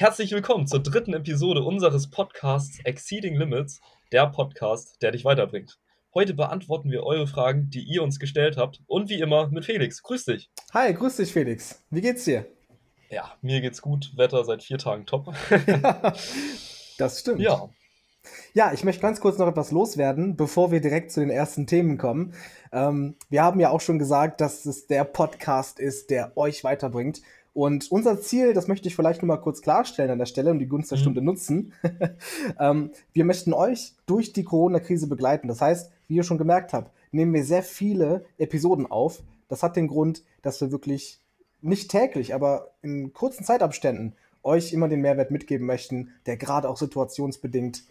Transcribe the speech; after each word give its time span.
Herzlich 0.00 0.32
willkommen 0.32 0.66
zur 0.66 0.82
dritten 0.82 1.12
Episode 1.12 1.62
unseres 1.62 2.08
Podcasts 2.08 2.78
Exceeding 2.84 3.36
Limits, 3.36 3.82
der 4.12 4.28
Podcast, 4.28 4.96
der 5.02 5.10
dich 5.10 5.26
weiterbringt. 5.26 5.78
Heute 6.14 6.32
beantworten 6.32 6.90
wir 6.90 7.02
eure 7.02 7.26
Fragen, 7.26 7.68
die 7.68 7.82
ihr 7.82 8.02
uns 8.02 8.18
gestellt 8.18 8.56
habt 8.56 8.80
und 8.86 9.10
wie 9.10 9.20
immer 9.20 9.48
mit 9.48 9.66
Felix. 9.66 10.02
Grüß 10.02 10.24
dich. 10.24 10.50
Hi, 10.72 10.94
grüß 10.94 11.16
dich 11.16 11.30
Felix. 11.34 11.84
Wie 11.90 12.00
geht's 12.00 12.24
dir? 12.24 12.46
Ja, 13.10 13.34
mir 13.42 13.60
geht's 13.60 13.82
gut. 13.82 14.16
Wetter 14.16 14.42
seit 14.42 14.62
vier 14.62 14.78
Tagen 14.78 15.04
top. 15.04 15.34
das 16.96 17.20
stimmt. 17.20 17.40
Ja. 17.42 17.68
Ja, 18.54 18.72
ich 18.72 18.84
möchte 18.84 19.02
ganz 19.02 19.20
kurz 19.20 19.36
noch 19.36 19.48
etwas 19.48 19.70
loswerden, 19.70 20.34
bevor 20.34 20.72
wir 20.72 20.80
direkt 20.80 21.12
zu 21.12 21.20
den 21.20 21.30
ersten 21.30 21.66
Themen 21.66 21.98
kommen. 21.98 22.32
Ähm, 22.72 23.16
wir 23.28 23.42
haben 23.42 23.60
ja 23.60 23.68
auch 23.68 23.80
schon 23.82 23.98
gesagt, 23.98 24.40
dass 24.40 24.64
es 24.64 24.86
der 24.86 25.04
Podcast 25.04 25.78
ist, 25.78 26.08
der 26.08 26.36
euch 26.38 26.64
weiterbringt. 26.64 27.20
Und 27.52 27.90
unser 27.90 28.20
Ziel, 28.20 28.52
das 28.52 28.68
möchte 28.68 28.88
ich 28.88 28.94
vielleicht 28.94 29.22
nur 29.22 29.28
mal 29.28 29.42
kurz 29.42 29.60
klarstellen 29.60 30.10
an 30.10 30.18
der 30.18 30.26
Stelle 30.26 30.50
und 30.50 30.60
die 30.60 30.68
Gunst 30.68 30.90
der 30.90 30.98
mhm. 30.98 31.02
Stunde 31.02 31.22
nutzen. 31.22 31.72
ähm, 32.60 32.92
wir 33.12 33.24
möchten 33.24 33.52
euch 33.52 33.94
durch 34.06 34.32
die 34.32 34.44
Corona-Krise 34.44 35.08
begleiten. 35.08 35.48
Das 35.48 35.60
heißt, 35.60 35.90
wie 36.06 36.16
ihr 36.16 36.22
schon 36.22 36.38
gemerkt 36.38 36.72
habt, 36.72 36.92
nehmen 37.10 37.34
wir 37.34 37.44
sehr 37.44 37.62
viele 37.62 38.24
Episoden 38.38 38.86
auf. 38.86 39.22
Das 39.48 39.62
hat 39.62 39.76
den 39.76 39.88
Grund, 39.88 40.22
dass 40.42 40.60
wir 40.60 40.70
wirklich 40.70 41.20
nicht 41.60 41.90
täglich, 41.90 42.34
aber 42.34 42.70
in 42.82 43.12
kurzen 43.12 43.44
Zeitabständen 43.44 44.14
euch 44.42 44.72
immer 44.72 44.88
den 44.88 45.00
Mehrwert 45.00 45.30
mitgeben 45.30 45.66
möchten, 45.66 46.12
der 46.26 46.36
gerade 46.36 46.68
auch 46.68 46.76
situationsbedingt 46.76 47.84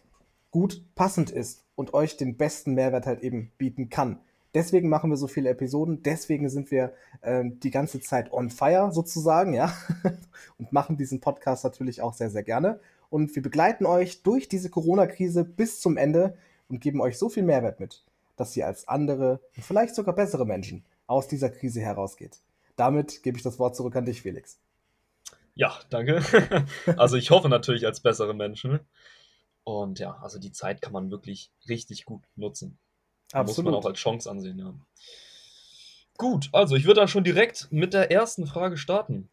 gut 0.52 0.84
passend 0.96 1.30
ist 1.30 1.66
und 1.76 1.94
euch 1.94 2.18
den 2.18 2.38
besten 2.38 2.74
Mehrwert 2.74 3.06
halt 3.06 3.22
eben 3.22 3.52
bieten 3.58 3.90
kann. 3.90 4.20
Deswegen 4.54 4.90
machen 4.90 5.12
wir 5.12 5.18
so 5.18 5.28
viele 5.28 5.50
Episoden, 5.50 6.02
deswegen 6.02 6.50
sind 6.50 6.72
wir 6.72 6.94
äh, 7.22 7.44
die 7.46 7.70
ganze 7.70 8.02
Zeit 8.02 8.32
on 8.34 8.50
fire 8.50 8.92
sozusagen, 8.92 9.54
ja, 9.54 9.74
und 10.58 10.72
machen 10.72 10.98
diesen 10.98 11.20
Podcast 11.20 11.64
natürlich 11.64 12.02
auch 12.02 12.14
sehr, 12.14 12.30
sehr 12.30 12.44
gerne. 12.44 12.80
Und 13.10 13.36
wir 13.36 13.44
begleiten 13.44 13.86
euch 13.86 14.24
durch 14.24 14.48
diese 14.48 14.70
Corona-Krise 14.70 15.44
bis 15.44 15.80
zum 15.82 15.98
Ende 15.98 16.36
und 16.68 16.82
geben 16.82 17.02
euch 17.02 17.18
so 17.18 17.30
viel 17.30 17.44
Mehrwert 17.44 17.80
mit, 17.80 18.04
dass 18.38 18.56
ihr 18.58 18.66
als 18.66 18.88
andere 18.88 19.40
und 19.56 19.64
vielleicht 19.64 19.96
sogar 19.96 20.16
bessere 20.16 20.46
Menschen 20.46 20.84
aus 21.08 21.28
dieser 21.28 21.50
Krise 21.50 21.82
herausgeht. 21.82 22.40
Damit 22.76 23.24
gebe 23.24 23.38
ich 23.38 23.44
das 23.44 23.60
Wort 23.60 23.76
zurück 23.76 23.96
an 23.96 24.06
dich, 24.06 24.22
Felix. 24.22 24.60
Ja, 25.56 25.78
danke. 25.90 26.24
also 26.98 27.18
ich 27.18 27.32
hoffe 27.32 27.50
natürlich 27.50 27.86
als 27.86 28.00
bessere 28.00 28.34
Menschen. 28.34 28.80
Und 29.64 30.00
ja, 30.00 30.18
also 30.22 30.40
die 30.40 30.52
Zeit 30.52 30.82
kann 30.82 30.94
man 30.94 31.12
wirklich 31.12 31.52
richtig 31.68 32.06
gut 32.06 32.24
nutzen. 32.36 32.78
Absolut. 33.32 33.66
Muss 33.66 33.72
man 33.72 33.74
auch 33.76 33.86
als 33.86 34.00
Chance 34.00 34.30
ansehen, 34.30 34.60
ja. 34.60 34.74
Gut, 36.18 36.50
also 36.52 36.76
ich 36.76 36.86
würde 36.86 37.00
dann 37.00 37.08
schon 37.08 37.24
direkt 37.24 37.68
mit 37.72 37.94
der 37.94 38.12
ersten 38.12 38.46
Frage 38.46 38.78
starten. 38.78 39.30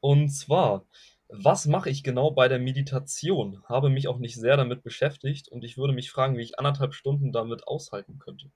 Und 0.00 0.28
zwar, 0.30 0.84
was 1.28 1.66
mache 1.66 1.90
ich 1.90 2.02
genau 2.02 2.30
bei 2.30 2.48
der 2.48 2.58
Meditation? 2.58 3.62
Habe 3.64 3.88
mich 3.88 4.08
auch 4.08 4.18
nicht 4.18 4.36
sehr 4.36 4.56
damit 4.56 4.82
beschäftigt 4.82 5.48
und 5.48 5.64
ich 5.64 5.78
würde 5.78 5.92
mich 5.92 6.10
fragen, 6.10 6.36
wie 6.36 6.42
ich 6.42 6.58
anderthalb 6.58 6.94
Stunden 6.94 7.32
damit 7.32 7.66
aushalten 7.66 8.18
könnte. 8.18 8.50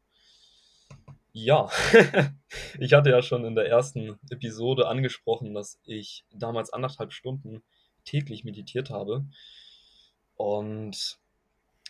Ja, 1.32 1.70
ich 2.78 2.92
hatte 2.92 3.10
ja 3.10 3.22
schon 3.22 3.44
in 3.46 3.54
der 3.54 3.66
ersten 3.66 4.18
Episode 4.30 4.86
angesprochen, 4.86 5.54
dass 5.54 5.80
ich 5.84 6.26
damals 6.30 6.72
anderthalb 6.72 7.12
Stunden 7.12 7.62
täglich 8.04 8.44
meditiert 8.44 8.90
habe. 8.90 9.24
Und 10.34 11.18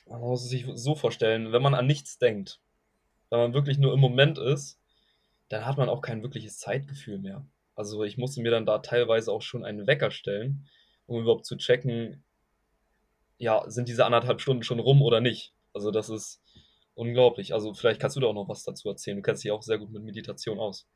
man 0.07 0.21
muss 0.21 0.43
es 0.43 0.51
sich 0.51 0.67
so 0.75 0.95
vorstellen, 0.95 1.53
wenn 1.53 1.63
man 1.63 1.75
an 1.75 1.87
nichts 1.87 2.19
denkt, 2.19 2.61
wenn 3.31 3.39
man 3.39 3.55
wirklich 3.55 3.79
nur 3.79 3.93
im 3.95 4.01
Moment 4.01 4.39
ist, 4.39 4.79
dann 5.49 5.67
hat 5.67 5.77
man 5.77 5.89
auch 5.89 6.01
kein 6.01 6.23
wirkliches 6.23 6.59
Zeitgefühl 6.59 7.19
mehr. 7.19 7.47
Also 7.75 8.05
ich 8.05 8.19
musste 8.19 8.43
mir 8.43 8.51
dann 8.51 8.67
da 8.67 8.79
teilweise 8.79 9.33
auch 9.33 9.43
schon 9.43 9.65
einen 9.65 9.87
Wecker 9.87 10.11
stellen, 10.11 10.69
um 11.07 11.21
überhaupt 11.21 11.47
zu 11.47 11.57
checken, 11.57 12.25
ja, 13.39 13.69
sind 13.69 13.89
diese 13.89 14.05
anderthalb 14.05 14.41
Stunden 14.41 14.63
schon 14.63 14.79
rum 14.79 15.03
oder 15.03 15.21
nicht. 15.21 15.53
Also 15.73 15.91
das 15.91 16.09
ist 16.09 16.43
unglaublich. 16.95 17.55
Also 17.55 17.75
vielleicht 17.75 18.01
kannst 18.01 18.17
du 18.17 18.21
da 18.21 18.29
auch 18.29 18.35
noch 18.35 18.49
was 18.49 18.63
dazu 18.63 18.89
erzählen. 18.89 19.17
Du 19.17 19.23
kennst 19.23 19.43
dich 19.43 19.51
auch 19.51 19.63
sehr 19.63 19.79
gut 19.79 19.91
mit 19.91 20.03
Meditation 20.03 20.59
aus. 20.59 20.87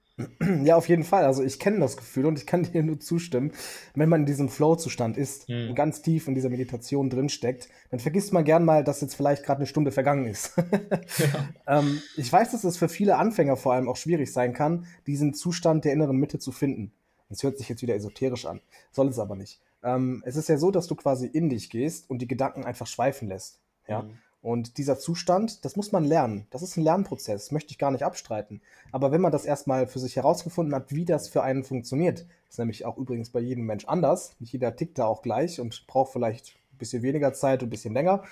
Ja, 0.64 0.76
auf 0.76 0.88
jeden 0.88 1.04
Fall. 1.04 1.24
Also 1.24 1.42
ich 1.42 1.58
kenne 1.58 1.78
das 1.80 1.96
Gefühl 1.96 2.26
und 2.26 2.38
ich 2.38 2.46
kann 2.46 2.62
dir 2.72 2.82
nur 2.82 2.98
zustimmen. 2.98 3.52
Wenn 3.94 4.08
man 4.08 4.20
in 4.20 4.26
diesem 4.26 4.48
Flow-Zustand 4.48 5.16
ist 5.16 5.46
hm. 5.48 5.70
und 5.70 5.74
ganz 5.74 6.02
tief 6.02 6.26
in 6.26 6.34
dieser 6.34 6.48
Meditation 6.48 7.10
drinsteckt, 7.10 7.68
dann 7.90 8.00
vergisst 8.00 8.32
man 8.32 8.44
gern 8.44 8.64
mal, 8.64 8.82
dass 8.82 9.00
jetzt 9.00 9.14
vielleicht 9.14 9.44
gerade 9.44 9.58
eine 9.58 9.66
Stunde 9.66 9.92
vergangen 9.92 10.26
ist. 10.26 10.56
ja. 11.66 11.80
ähm, 11.80 12.00
ich 12.16 12.32
weiß, 12.32 12.52
dass 12.52 12.64
es 12.64 12.78
für 12.78 12.88
viele 12.88 13.16
Anfänger 13.16 13.56
vor 13.56 13.74
allem 13.74 13.88
auch 13.88 13.96
schwierig 13.96 14.32
sein 14.32 14.54
kann, 14.54 14.86
diesen 15.06 15.34
Zustand 15.34 15.84
der 15.84 15.92
inneren 15.92 16.16
Mitte 16.16 16.38
zu 16.38 16.50
finden. 16.50 16.92
Das 17.28 17.42
hört 17.42 17.58
sich 17.58 17.68
jetzt 17.68 17.82
wieder 17.82 17.94
esoterisch 17.94 18.46
an, 18.46 18.60
soll 18.92 19.08
es 19.08 19.18
aber 19.18 19.36
nicht. 19.36 19.60
Ähm, 19.82 20.22
es 20.24 20.36
ist 20.36 20.48
ja 20.48 20.56
so, 20.56 20.70
dass 20.70 20.86
du 20.86 20.94
quasi 20.94 21.26
in 21.26 21.50
dich 21.50 21.70
gehst 21.70 22.08
und 22.08 22.22
die 22.22 22.28
Gedanken 22.28 22.64
einfach 22.64 22.86
schweifen 22.86 23.28
lässt. 23.28 23.60
Ja. 23.86 24.02
Hm. 24.02 24.18
Und 24.46 24.78
dieser 24.78 24.96
Zustand, 24.96 25.64
das 25.64 25.74
muss 25.74 25.90
man 25.90 26.04
lernen. 26.04 26.46
Das 26.50 26.62
ist 26.62 26.76
ein 26.76 26.84
Lernprozess, 26.84 27.50
möchte 27.50 27.72
ich 27.72 27.78
gar 27.78 27.90
nicht 27.90 28.04
abstreiten. 28.04 28.60
Aber 28.92 29.10
wenn 29.10 29.20
man 29.20 29.32
das 29.32 29.44
erstmal 29.44 29.88
für 29.88 29.98
sich 29.98 30.14
herausgefunden 30.14 30.72
hat, 30.72 30.92
wie 30.92 31.04
das 31.04 31.28
für 31.28 31.42
einen 31.42 31.64
funktioniert, 31.64 32.28
ist 32.48 32.60
nämlich 32.60 32.84
auch 32.84 32.96
übrigens 32.96 33.30
bei 33.30 33.40
jedem 33.40 33.66
Mensch 33.66 33.86
anders. 33.86 34.36
Nicht 34.38 34.52
jeder 34.52 34.76
tickt 34.76 34.98
da 34.98 35.06
auch 35.06 35.22
gleich 35.22 35.60
und 35.60 35.88
braucht 35.88 36.12
vielleicht 36.12 36.54
ein 36.72 36.78
bisschen 36.78 37.02
weniger 37.02 37.32
Zeit 37.32 37.60
und 37.64 37.66
ein 37.66 37.70
bisschen 37.70 37.92
länger. 37.92 38.22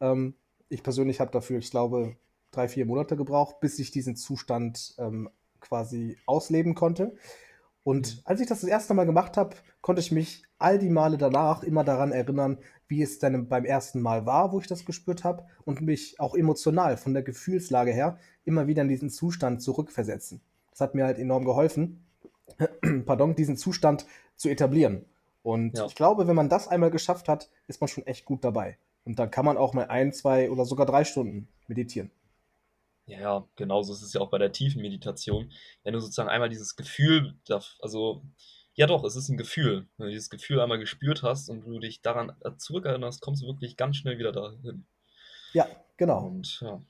Ähm, 0.00 0.34
ich 0.68 0.84
persönlich 0.84 1.18
habe 1.18 1.32
dafür, 1.32 1.58
ich 1.58 1.72
glaube, 1.72 2.14
drei, 2.52 2.68
vier 2.68 2.86
Monate 2.86 3.16
gebraucht, 3.16 3.58
bis 3.58 3.80
ich 3.80 3.90
diesen 3.90 4.14
Zustand 4.14 4.94
ähm, 4.98 5.28
quasi 5.58 6.16
ausleben 6.24 6.76
konnte. 6.76 7.16
Und 7.84 8.16
mhm. 8.16 8.20
als 8.24 8.40
ich 8.40 8.48
das 8.48 8.62
das 8.62 8.70
erste 8.70 8.94
Mal 8.94 9.04
gemacht 9.04 9.36
habe, 9.36 9.54
konnte 9.80 10.00
ich 10.00 10.10
mich 10.10 10.42
all 10.58 10.78
die 10.78 10.90
Male 10.90 11.18
danach 11.18 11.62
immer 11.62 11.84
daran 11.84 12.10
erinnern, 12.10 12.58
wie 12.88 13.02
es 13.02 13.18
dann 13.18 13.48
beim 13.48 13.64
ersten 13.64 14.00
Mal 14.00 14.26
war, 14.26 14.52
wo 14.52 14.58
ich 14.58 14.66
das 14.66 14.84
gespürt 14.84 15.22
habe 15.22 15.44
und 15.64 15.82
mich 15.82 16.18
auch 16.18 16.34
emotional 16.34 16.96
von 16.96 17.12
der 17.14 17.22
Gefühlslage 17.22 17.92
her 17.92 18.18
immer 18.44 18.66
wieder 18.66 18.82
in 18.82 18.88
diesen 18.88 19.10
Zustand 19.10 19.62
zurückversetzen. 19.62 20.40
Das 20.70 20.80
hat 20.80 20.94
mir 20.94 21.04
halt 21.04 21.18
enorm 21.18 21.44
geholfen, 21.44 22.04
pardon, 23.06 23.36
diesen 23.36 23.56
Zustand 23.56 24.06
zu 24.36 24.48
etablieren. 24.48 25.04
Und 25.42 25.76
ja. 25.76 25.86
ich 25.86 25.94
glaube, 25.94 26.26
wenn 26.26 26.36
man 26.36 26.48
das 26.48 26.68
einmal 26.68 26.90
geschafft 26.90 27.28
hat, 27.28 27.50
ist 27.68 27.80
man 27.80 27.88
schon 27.88 28.06
echt 28.06 28.24
gut 28.24 28.44
dabei. 28.44 28.78
Und 29.04 29.18
dann 29.18 29.30
kann 29.30 29.44
man 29.44 29.58
auch 29.58 29.74
mal 29.74 29.86
ein, 29.86 30.12
zwei 30.12 30.50
oder 30.50 30.64
sogar 30.64 30.86
drei 30.86 31.04
Stunden 31.04 31.48
meditieren. 31.68 32.10
Ja, 33.06 33.20
ja, 33.20 33.48
genauso 33.56 33.92
ist 33.92 34.02
es 34.02 34.14
ja 34.14 34.20
auch 34.20 34.30
bei 34.30 34.38
der 34.38 34.52
tiefen 34.52 34.80
Meditation. 34.80 35.52
Wenn 35.82 35.92
du 35.92 36.00
sozusagen 36.00 36.30
einmal 36.30 36.48
dieses 36.48 36.74
Gefühl, 36.74 37.34
also, 37.80 38.22
ja 38.74 38.86
doch, 38.86 39.04
es 39.04 39.14
ist 39.14 39.28
ein 39.28 39.36
Gefühl. 39.36 39.86
Wenn 39.96 40.06
du 40.06 40.12
dieses 40.12 40.30
Gefühl 40.30 40.60
einmal 40.60 40.78
gespürt 40.78 41.22
hast 41.22 41.48
und 41.50 41.66
du 41.66 41.78
dich 41.78 42.00
daran 42.00 42.32
zurückerinnerst, 42.56 43.20
kommst 43.20 43.42
du 43.42 43.46
wirklich 43.46 43.76
ganz 43.76 43.96
schnell 43.96 44.18
wieder 44.18 44.32
dahin. 44.32 44.86
Ja, 45.52 45.68
genau. 45.96 46.26
Und 46.26 46.60
ja, 46.60 46.82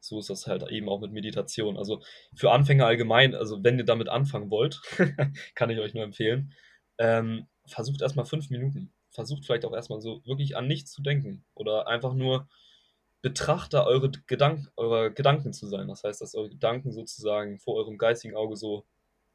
so 0.00 0.18
ist 0.18 0.30
das 0.30 0.48
halt 0.48 0.68
eben 0.70 0.88
auch 0.88 1.00
mit 1.00 1.12
Meditation. 1.12 1.76
Also 1.76 2.02
für 2.34 2.50
Anfänger 2.50 2.86
allgemein, 2.86 3.34
also 3.34 3.62
wenn 3.62 3.78
ihr 3.78 3.84
damit 3.84 4.08
anfangen 4.08 4.50
wollt, 4.50 4.80
kann 5.54 5.70
ich 5.70 5.78
euch 5.78 5.94
nur 5.94 6.02
empfehlen, 6.02 6.52
ähm, 6.98 7.46
versucht 7.66 8.02
erstmal 8.02 8.26
fünf 8.26 8.50
Minuten. 8.50 8.92
Versucht 9.10 9.44
vielleicht 9.44 9.64
auch 9.64 9.74
erstmal 9.74 10.00
so 10.00 10.24
wirklich 10.26 10.56
an 10.56 10.66
nichts 10.66 10.90
zu 10.90 11.02
denken 11.02 11.44
oder 11.54 11.86
einfach 11.86 12.14
nur 12.14 12.48
Betrachter 13.22 13.86
eure 13.86 14.10
Gedank 14.10 14.70
eurer 14.76 15.10
Gedanken 15.10 15.52
zu 15.52 15.66
sein. 15.66 15.88
Das 15.88 16.04
heißt, 16.04 16.20
dass 16.20 16.34
eure 16.34 16.50
Gedanken 16.50 16.92
sozusagen 16.92 17.58
vor 17.58 17.76
eurem 17.76 17.96
geistigen 17.96 18.36
Auge 18.36 18.56
so 18.56 18.84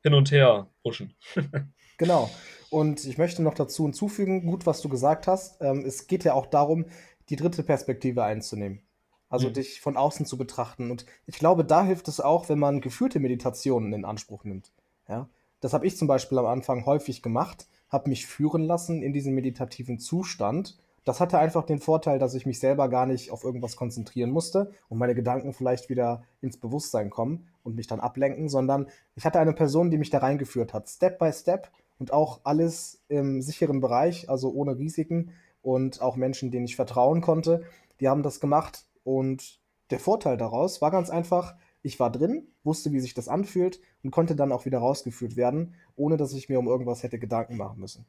hin 0.04 0.14
und 0.14 0.32
her 0.32 0.70
pushen. 0.84 1.16
genau. 1.98 2.30
Und 2.70 3.06
ich 3.06 3.18
möchte 3.18 3.42
noch 3.42 3.54
dazu 3.54 3.84
hinzufügen, 3.84 4.46
gut, 4.46 4.66
was 4.66 4.82
du 4.82 4.90
gesagt 4.90 5.28
hast. 5.28 5.62
Ähm, 5.62 5.84
es 5.86 6.08
geht 6.08 6.26
ja 6.26 6.34
auch 6.34 6.46
darum, 6.46 6.86
die 7.30 7.36
dritte 7.36 7.64
Perspektive 7.64 8.24
einzunehmen. 8.24 8.82
Also 9.30 9.50
mhm. 9.50 9.54
dich 9.54 9.82
von 9.82 9.98
außen 9.98 10.26
zu 10.26 10.38
betrachten. 10.38 10.92
Und 10.92 11.06
ich 11.26 11.40
glaube, 11.40 11.66
da 11.66 11.84
hilft 11.84 12.08
es 12.08 12.20
auch, 12.20 12.50
wenn 12.50 12.60
man 12.60 12.82
geführte 12.82 13.20
Meditationen 13.20 13.94
in 13.94 14.06
Anspruch 14.06 14.44
nimmt. 14.44 14.72
Ja? 15.08 15.30
Das 15.60 15.74
habe 15.74 15.88
ich 15.88 15.98
zum 15.98 16.08
Beispiel 16.08 16.38
am 16.38 16.46
Anfang 16.46 16.86
häufig 16.86 17.22
gemacht, 17.22 17.68
habe 17.90 18.10
mich 18.10 18.28
führen 18.28 18.64
lassen 18.64 19.02
in 19.02 19.14
diesen 19.14 19.34
meditativen 19.34 20.00
Zustand 20.00 20.78
das 21.08 21.22
hatte 21.22 21.40
einfach 21.40 21.64
den 21.64 21.80
Vorteil, 21.80 22.20
dass 22.20 22.34
ich 22.34 22.46
mich 22.46 22.60
selber 22.60 22.90
gar 22.90 23.06
nicht 23.06 23.32
auf 23.32 23.46
irgendwas 23.46 23.78
konzentrieren 23.78 24.30
musste 24.30 24.72
und 24.90 24.98
meine 24.98 25.16
Gedanken 25.16 25.54
vielleicht 25.54 25.88
wieder 25.88 26.24
ins 26.42 26.58
Bewusstsein 26.58 27.10
kommen 27.10 27.48
und 27.64 27.76
mich 27.76 27.88
dann 27.88 28.02
ablenken, 28.02 28.50
sondern 28.50 28.88
ich 29.16 29.26
hatte 29.26 29.40
eine 29.40 29.54
Person, 29.54 29.90
die 29.90 29.98
mich 29.98 30.10
da 30.10 30.18
reingeführt 30.18 30.74
hat, 30.74 30.90
Step 30.90 31.18
by 31.18 31.32
Step 31.32 31.72
und 31.98 32.12
auch 32.12 32.42
alles 32.44 33.06
im 33.08 33.42
sicheren 33.42 33.80
Bereich, 33.80 34.30
also 34.30 34.52
ohne 34.52 34.78
Risiken 34.78 35.32
und 35.62 36.02
auch 36.02 36.18
Menschen, 36.18 36.52
denen 36.52 36.66
ich 36.66 36.76
vertrauen 36.76 37.22
konnte, 37.22 37.64
die 38.02 38.10
haben 38.10 38.22
das 38.22 38.42
gemacht 38.42 38.86
und 39.06 39.62
der 39.92 40.00
Vorteil 40.00 40.36
daraus 40.36 40.82
war 40.82 40.92
ganz 40.92 41.10
einfach, 41.10 41.56
ich 41.84 42.02
war 42.02 42.12
drin, 42.12 42.50
wusste, 42.66 42.92
wie 42.92 43.00
sich 43.00 43.14
das 43.14 43.30
anfühlt 43.30 43.80
und 44.04 44.12
konnte 44.12 44.36
dann 44.36 44.52
auch 44.52 44.66
wieder 44.66 44.80
rausgeführt 44.80 45.38
werden, 45.38 45.76
ohne 45.96 46.18
dass 46.18 46.34
ich 46.34 46.50
mir 46.50 46.60
um 46.60 46.68
irgendwas 46.68 47.02
hätte 47.02 47.18
Gedanken 47.18 47.56
machen 47.56 47.80
müssen. 47.80 48.06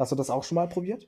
Hast 0.00 0.10
du 0.10 0.16
das 0.16 0.30
auch 0.30 0.42
schon 0.42 0.56
mal 0.56 0.68
probiert? 0.68 1.06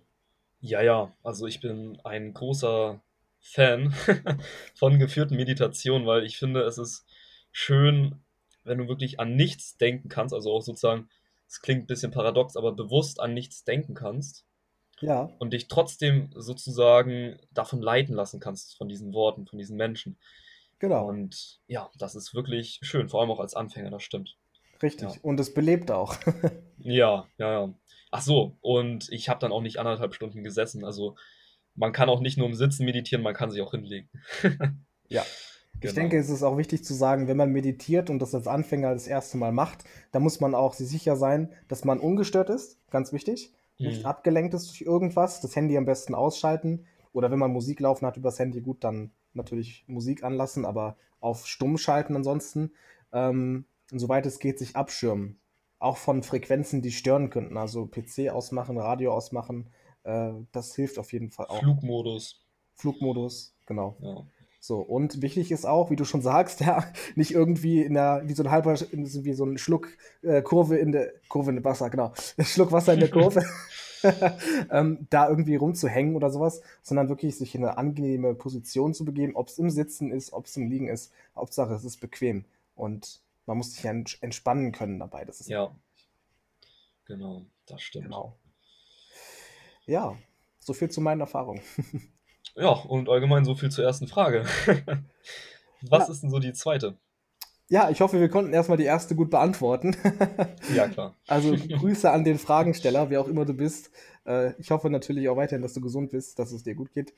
Ja, 0.67 0.83
ja, 0.83 1.13
also 1.23 1.47
ich 1.47 1.61
bin 1.61 1.99
ein 2.03 2.35
großer 2.35 3.01
Fan 3.41 3.95
von 4.75 4.99
geführten 4.99 5.37
Meditationen, 5.37 6.07
weil 6.07 6.25
ich 6.25 6.39
finde, 6.39 6.63
es 6.63 6.77
ist 6.77 7.07
schön, 7.53 8.21
wenn 8.65 8.79
du 8.79 8.89
wirklich 8.89 9.21
an 9.21 9.37
nichts 9.37 9.77
denken 9.77 10.09
kannst, 10.09 10.35
also 10.35 10.53
auch 10.53 10.63
sozusagen, 10.63 11.09
es 11.47 11.61
klingt 11.61 11.85
ein 11.85 11.87
bisschen 11.87 12.11
paradox, 12.11 12.57
aber 12.57 12.73
bewusst 12.73 13.21
an 13.21 13.33
nichts 13.33 13.63
denken 13.63 13.95
kannst 13.95 14.45
Ja. 15.01 15.31
Und 15.39 15.53
dich 15.53 15.69
trotzdem 15.69 16.31
sozusagen 16.35 17.39
davon 17.53 17.81
leiten 17.81 18.17
lassen 18.17 18.41
kannst, 18.41 18.77
von 18.77 18.89
diesen 18.89 19.15
Worten, 19.15 19.47
von 19.47 19.59
diesen 19.59 19.77
Menschen. 19.77 20.19
Genau. 20.81 21.09
Und 21.09 21.61
ja, 21.69 21.91
das 21.97 22.17
ist 22.17 22.35
wirklich 22.35 22.81
schön, 22.83 23.09
vor 23.09 23.21
allem 23.21 23.31
auch 23.31 23.41
als 23.41 23.55
Anfänger, 23.55 23.91
das 23.91 24.03
stimmt. 24.03 24.37
Richtig. 24.83 25.15
Ja. 25.15 25.21
Und 25.23 25.39
es 25.39 25.55
belebt 25.55 25.93
auch. 25.93 26.17
ja, 26.79 27.27
ja, 27.39 27.53
ja. 27.53 27.75
Ach 28.11 28.23
so, 28.23 28.57
und 28.61 29.11
ich 29.11 29.29
habe 29.29 29.41
dann 29.41 29.53
auch 29.53 29.63
nicht 29.63 29.79
anderthalb 29.79 30.15
Stunden 30.15 30.43
gesessen. 30.43 30.85
Also 30.85 31.17
man 31.75 31.93
kann 31.93 32.09
auch 32.09 32.21
nicht 32.21 32.39
nur 32.39 32.47
im 32.47 32.55
Sitzen 32.55 32.85
meditieren, 32.85 33.23
man 33.23 33.35
kann 33.35 33.51
sich 33.51 33.61
auch 33.61 33.73
hinlegen. 33.73 34.09
ja. 35.09 35.25
Genau. 35.79 35.91
Ich 35.91 35.95
denke, 35.95 36.17
es 36.17 36.31
ist 36.31 36.43
auch 36.43 36.57
wichtig 36.57 36.85
zu 36.85 36.95
sagen, 36.95 37.29
wenn 37.29 37.37
man 37.37 37.53
meditiert 37.53 38.09
und 38.09 38.21
das 38.21 38.35
als 38.35 38.47
Anfänger 38.47 38.95
das 38.95 39.07
erste 39.07 39.37
Mal 39.37 39.53
macht, 39.53 39.85
dann 40.11 40.23
muss 40.23 40.41
man 40.41 40.55
auch 40.55 40.73
sich 40.73 40.89
sicher 40.89 41.17
sein, 41.17 41.53
dass 41.69 41.85
man 41.85 42.01
ungestört 42.01 42.49
ist, 42.49 42.79
ganz 42.91 43.13
wichtig, 43.13 43.53
mhm. 43.79 43.89
nicht 43.89 44.07
abgelenkt 44.07 44.55
ist 44.55 44.69
durch 44.69 44.81
irgendwas, 44.81 45.43
das 45.43 45.55
Handy 45.55 45.77
am 45.77 45.85
besten 45.85 46.15
ausschalten 46.15 46.87
oder 47.13 47.31
wenn 47.31 47.39
man 47.39 47.53
Musik 47.53 47.81
laufen 47.81 48.07
hat 48.07 48.17
übers 48.17 48.39
Handy, 48.39 48.63
gut, 48.63 48.85
dann 48.85 49.11
natürlich 49.35 49.85
Musik 49.87 50.25
anlassen, 50.25 50.65
aber 50.65 50.97
auf 51.21 51.47
stumm 51.47 51.79
schalten 51.79 52.17
ansonsten. 52.17 52.73
Ähm, 53.13 53.67
und 53.93 53.99
soweit 53.99 54.27
es 54.27 54.39
geht, 54.39 54.59
sich 54.59 54.77
abschirmen. 54.77 55.39
Auch 55.87 55.99
von 55.99 56.25
Frequenzen, 56.25 56.83
die 56.83 56.91
stören 56.91 57.31
könnten. 57.31 57.57
Also 57.57 57.87
PC 57.87 58.31
ausmachen, 58.31 58.77
Radio 58.77 59.13
ausmachen, 59.13 59.71
äh, 60.03 60.33
das 60.51 60.75
hilft 60.75 60.99
auf 60.99 61.13
jeden 61.13 61.31
Fall 61.31 61.47
auch. 61.47 61.61
Flugmodus. 61.61 62.41
Flugmodus, 62.75 63.55
genau. 63.67 63.97
Ja. 64.01 64.27
So, 64.59 64.81
und 64.81 65.23
wichtig 65.23 65.53
ist 65.53 65.65
auch, 65.65 65.93
wie 65.93 65.97
du 65.97 66.05
schon 66.05 66.23
sagst, 66.23 66.59
ja, 66.67 66.85
nicht 67.15 67.31
irgendwie 67.31 67.83
in 67.83 67.95
der, 67.95 68.23
wie 68.25 68.33
so 68.33 68.43
ein 68.43 68.51
halber, 68.51 68.75
wie 68.75 69.33
so 69.33 69.45
ein 69.45 69.59
Schluck 69.59 69.89
äh, 70.23 70.43
Kurve 70.43 70.77
in 70.77 70.91
der, 70.91 71.13
Kurve 71.29 71.51
in 71.51 71.57
der 71.57 71.65
Wasser, 71.65 71.89
genau, 71.89 72.13
Schluck 72.41 72.73
Wasser 72.73 72.95
in 72.95 72.99
der 72.99 73.11
Kurve, 73.13 73.45
ähm, 74.73 75.07
da 75.09 75.29
irgendwie 75.29 75.55
rumzuhängen 75.55 76.17
oder 76.17 76.31
sowas, 76.31 76.63
sondern 76.83 77.09
wirklich 77.09 77.37
sich 77.37 77.55
in 77.55 77.63
eine 77.63 77.79
angenehme 77.79 78.35
Position 78.35 78.93
zu 78.93 79.05
begeben, 79.05 79.37
ob 79.37 79.47
es 79.47 79.59
im 79.59 79.71
Sitzen 79.71 80.11
ist, 80.11 80.33
ob 80.33 80.47
es 80.47 80.57
im 80.57 80.69
Liegen 80.69 80.89
ist, 80.89 81.13
Hauptsache 81.37 81.73
es 81.75 81.85
ist 81.85 82.01
bequem 82.01 82.45
und 82.75 83.21
man 83.47 83.57
muss 83.57 83.73
sich 83.73 83.83
ja 83.83 83.91
entspannen 83.91 84.73
können 84.73 84.99
dabei, 84.99 85.25
das 85.25 85.41
ist 85.41 85.49
ja, 85.49 85.75
genau, 87.05 87.47
das 87.67 87.83
stimmt. 87.83 88.07
Genau. 88.07 88.37
Ja, 89.87 90.17
so 90.59 90.73
viel 90.73 90.91
zu 90.91 91.01
meinen 91.01 91.21
Erfahrungen. 91.21 91.63
Ja, 92.59 92.71
und 92.71 93.11
allgemein 93.11 93.45
so 93.45 93.55
viel 93.55 93.71
zur 93.71 93.85
ersten 93.85 94.09
Frage. 94.09 94.47
Was 95.83 96.07
ja. 96.07 96.13
ist 96.13 96.23
denn 96.23 96.31
so 96.31 96.39
die 96.39 96.55
zweite? 96.55 96.97
Ja, 97.69 97.91
ich 97.91 98.01
hoffe, 98.01 98.21
wir 98.21 98.29
konnten 98.29 98.53
erstmal 98.53 98.79
die 98.79 98.85
erste 98.85 99.15
gut 99.15 99.29
beantworten. 99.29 99.97
ja, 100.75 100.89
klar. 100.89 101.15
Also 101.27 101.55
Grüße 101.55 102.11
an 102.11 102.25
den 102.25 102.39
Fragensteller, 102.39 103.11
wer 103.11 103.21
auch 103.21 103.29
immer 103.29 103.45
du 103.45 103.53
bist. 103.53 103.91
Äh, 104.25 104.53
ich 104.59 104.71
hoffe 104.71 104.89
natürlich 104.89 105.29
auch 105.29 105.37
weiterhin, 105.37 105.63
dass 105.63 105.75
du 105.75 105.81
gesund 105.81 106.13
bist, 106.13 106.39
dass 106.39 106.53
es 106.53 106.63
dir 106.63 106.75
gut 106.75 106.93
geht. 106.93 107.13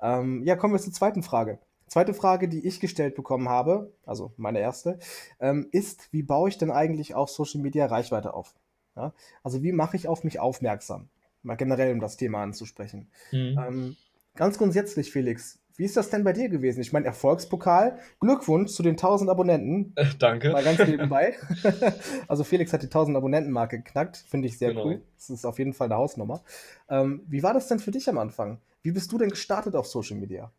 Ähm, 0.00 0.42
ja, 0.44 0.56
kommen 0.56 0.72
wir 0.72 0.80
zur 0.80 0.92
zweiten 0.92 1.22
Frage. 1.22 1.58
Zweite 1.88 2.14
Frage, 2.14 2.48
die 2.48 2.66
ich 2.66 2.80
gestellt 2.80 3.14
bekommen 3.14 3.48
habe, 3.48 3.92
also 4.06 4.32
meine 4.36 4.60
erste, 4.60 4.98
ähm, 5.40 5.68
ist, 5.72 6.12
wie 6.12 6.22
baue 6.22 6.48
ich 6.48 6.58
denn 6.58 6.70
eigentlich 6.70 7.14
auf 7.14 7.30
Social 7.30 7.60
Media 7.60 7.86
Reichweite 7.86 8.34
auf? 8.34 8.54
Ja? 8.96 9.12
Also 9.42 9.62
wie 9.62 9.72
mache 9.72 9.96
ich 9.96 10.08
auf 10.08 10.24
mich 10.24 10.40
aufmerksam? 10.40 11.08
Mal 11.42 11.56
generell, 11.56 11.92
um 11.92 12.00
das 12.00 12.16
Thema 12.16 12.42
anzusprechen. 12.42 13.10
Mhm. 13.32 13.58
Ähm, 13.58 13.96
Ganz 14.38 14.56
grundsätzlich, 14.56 15.10
Felix, 15.10 15.58
wie 15.76 15.84
ist 15.84 15.96
das 15.96 16.10
denn 16.10 16.22
bei 16.22 16.32
dir 16.32 16.48
gewesen? 16.48 16.80
Ich 16.80 16.92
meine, 16.92 17.06
Erfolgspokal, 17.06 17.98
Glückwunsch 18.20 18.70
zu 18.70 18.84
den 18.84 18.92
1000 18.92 19.28
Abonnenten. 19.28 19.92
Äh, 19.96 20.06
danke. 20.16 20.50
Mal 20.50 20.62
ganz 20.62 20.78
nebenbei. 20.86 21.34
also 22.28 22.44
Felix 22.44 22.72
hat 22.72 22.82
die 22.82 22.86
1000 22.86 23.16
Abonnenten-Marke 23.16 23.78
geknackt, 23.78 24.16
finde 24.16 24.46
ich 24.46 24.56
sehr 24.56 24.70
genau. 24.70 24.84
cool. 24.84 25.02
Das 25.16 25.28
ist 25.30 25.44
auf 25.44 25.58
jeden 25.58 25.72
Fall 25.72 25.86
eine 25.86 25.96
Hausnummer. 25.96 26.44
Ähm, 26.88 27.24
wie 27.26 27.42
war 27.42 27.52
das 27.52 27.66
denn 27.66 27.80
für 27.80 27.90
dich 27.90 28.08
am 28.08 28.16
Anfang? 28.16 28.60
Wie 28.82 28.92
bist 28.92 29.10
du 29.10 29.18
denn 29.18 29.30
gestartet 29.30 29.74
auf 29.74 29.88
Social 29.88 30.16
Media? 30.16 30.52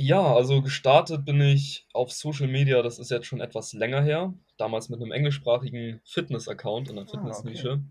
Ja, 0.00 0.32
also 0.32 0.62
gestartet 0.62 1.24
bin 1.24 1.40
ich 1.40 1.84
auf 1.92 2.12
Social 2.12 2.46
Media, 2.46 2.82
das 2.82 3.00
ist 3.00 3.10
jetzt 3.10 3.26
schon 3.26 3.40
etwas 3.40 3.72
länger 3.72 4.00
her. 4.00 4.32
Damals 4.56 4.90
mit 4.90 5.02
einem 5.02 5.10
englischsprachigen 5.10 6.00
Fitness-Account 6.04 6.88
in 6.88 6.94
der 6.94 7.06
ah, 7.06 7.08
Fitnessnische. 7.08 7.70
Okay. 7.70 7.82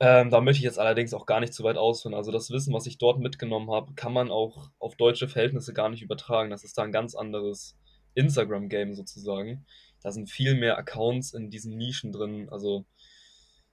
Ähm, 0.00 0.28
da 0.28 0.42
möchte 0.42 0.58
ich 0.58 0.64
jetzt 0.64 0.78
allerdings 0.78 1.14
auch 1.14 1.24
gar 1.24 1.40
nicht 1.40 1.54
zu 1.54 1.64
weit 1.64 1.78
ausführen. 1.78 2.12
Also 2.12 2.32
das 2.32 2.50
Wissen, 2.50 2.74
was 2.74 2.86
ich 2.86 2.98
dort 2.98 3.18
mitgenommen 3.18 3.70
habe, 3.70 3.94
kann 3.94 4.12
man 4.12 4.30
auch 4.30 4.68
auf 4.78 4.94
deutsche 4.96 5.26
Verhältnisse 5.26 5.72
gar 5.72 5.88
nicht 5.88 6.02
übertragen. 6.02 6.50
Das 6.50 6.64
ist 6.64 6.76
da 6.76 6.82
ein 6.82 6.92
ganz 6.92 7.14
anderes 7.14 7.78
Instagram-Game 8.12 8.94
sozusagen. 8.94 9.64
Da 10.02 10.12
sind 10.12 10.28
viel 10.28 10.54
mehr 10.54 10.76
Accounts 10.76 11.32
in 11.32 11.48
diesen 11.48 11.78
Nischen 11.78 12.12
drin. 12.12 12.50
Also 12.50 12.84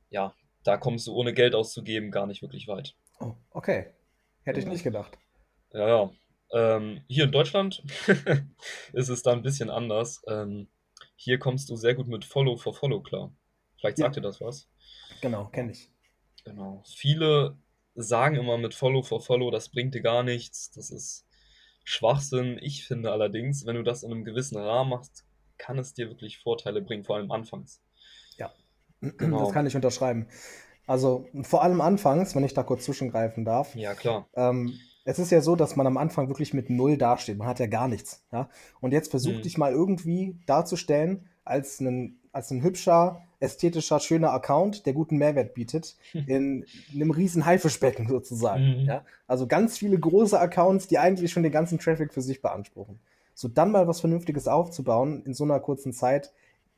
ja, 0.10 0.34
da 0.64 0.78
kommst 0.78 1.08
du 1.08 1.14
ohne 1.14 1.34
Geld 1.34 1.56
auszugeben 1.56 2.10
gar 2.10 2.26
nicht 2.26 2.42
wirklich 2.42 2.70
weit. 2.70 2.96
Oh, 3.20 3.34
okay. 3.50 3.88
Hätte 4.44 4.62
ich 4.62 4.66
nicht 4.66 4.86
gedacht. 4.86 5.18
Ja, 5.74 5.88
ja. 5.90 6.12
Ähm, 6.54 7.02
hier 7.08 7.26
in 7.26 7.32
Deutschland 7.32 7.84
ist 8.94 9.10
es 9.10 9.24
da 9.24 9.32
ein 9.32 9.42
bisschen 9.42 9.70
anders. 9.70 10.22
Ähm, 10.28 10.68
hier 11.16 11.40
kommst 11.40 11.70
du 11.70 11.76
sehr 11.76 11.96
gut 11.96 12.08
mit 12.08 12.26
Follow 12.26 12.58
for 12.58 12.74
Follow 12.74 13.02
klar. 13.02 13.34
Vielleicht 13.78 13.98
sagt 13.98 14.16
ja. 14.16 14.22
dir 14.22 14.28
das 14.28 14.42
was. 14.42 14.70
Genau, 15.22 15.46
kenne 15.46 15.72
ich. 15.72 15.90
Genau. 16.44 16.84
Viele 16.86 17.58
sagen 17.96 18.36
immer 18.36 18.58
mit 18.58 18.74
Follow 18.74 19.04
for 19.04 19.22
Follow, 19.22 19.52
das 19.52 19.70
bringt 19.70 19.96
dir 19.96 20.02
gar 20.02 20.24
nichts, 20.24 20.72
das 20.72 20.92
ist 20.92 21.26
Schwachsinn. 21.84 22.58
Ich 22.62 22.86
finde 22.86 23.12
allerdings, 23.12 23.66
wenn 23.66 23.76
du 23.76 23.84
das 23.84 24.04
in 24.04 24.12
einem 24.12 24.24
gewissen 24.24 24.58
Rahmen 24.58 24.90
machst, 24.90 25.26
kann 25.58 25.78
es 25.78 25.94
dir 25.94 26.10
wirklich 26.10 26.40
Vorteile 26.40 26.82
bringen, 26.82 27.04
vor 27.04 27.18
allem 27.18 27.32
anfangs. 27.32 27.82
Ja, 28.38 28.52
genau. 29.02 29.40
das 29.46 29.54
kann 29.54 29.68
ich 29.68 29.76
unterschreiben. 29.76 30.28
Also 30.88 31.28
vor 31.44 31.64
allem 31.64 31.82
anfangs, 31.82 32.36
wenn 32.36 32.44
ich 32.44 32.54
da 32.54 32.64
kurz 32.64 32.86
zwischengreifen 32.86 33.46
darf. 33.46 33.76
Ja, 33.76 33.94
klar. 33.94 34.28
Ähm, 34.34 34.80
es 35.04 35.20
ist 35.20 35.32
ja 35.32 35.42
so, 35.42 35.56
dass 35.56 35.76
man 35.76 35.88
am 35.88 35.98
Anfang 35.98 36.28
wirklich 36.28 36.54
mit 36.54 36.70
Null 36.70 36.98
dasteht. 36.98 37.38
Man 37.38 37.48
hat 37.48 37.60
ja 37.60 37.68
gar 37.68 37.88
nichts. 37.88 38.24
Ja? 38.32 38.50
Und 38.80 38.92
jetzt 38.92 39.10
versuch 39.10 39.34
hm. 39.34 39.42
dich 39.42 39.58
mal 39.58 39.72
irgendwie 39.72 40.38
darzustellen 40.46 41.28
als 41.44 41.80
ein, 41.80 42.20
als 42.32 42.52
ein 42.52 42.62
hübscher, 42.62 43.22
ästhetischer, 43.40 44.00
schöner 44.00 44.32
Account, 44.32 44.86
der 44.86 44.94
guten 44.94 45.18
Mehrwert 45.18 45.54
bietet, 45.54 45.98
in 46.14 46.66
einem 46.94 47.12
riesen 47.12 47.46
Haifischbecken 47.46 48.08
sozusagen. 48.08 48.82
Mhm. 48.82 48.86
Ja? 48.86 49.06
Also 49.28 49.48
ganz 49.48 49.78
viele 49.78 50.00
große 50.00 50.40
Accounts, 50.40 50.88
die 50.88 51.00
eigentlich 51.00 51.32
schon 51.32 51.44
den 51.44 51.52
ganzen 51.52 51.80
Traffic 51.80 52.14
für 52.14 52.22
sich 52.22 52.42
beanspruchen. 52.42 53.00
So 53.34 53.48
dann 53.48 53.72
mal 53.72 53.88
was 53.88 54.00
Vernünftiges 54.00 54.48
aufzubauen 54.48 55.24
in 55.26 55.34
so 55.34 55.44
einer 55.44 55.60
kurzen 55.60 55.94
Zeit, 55.94 56.32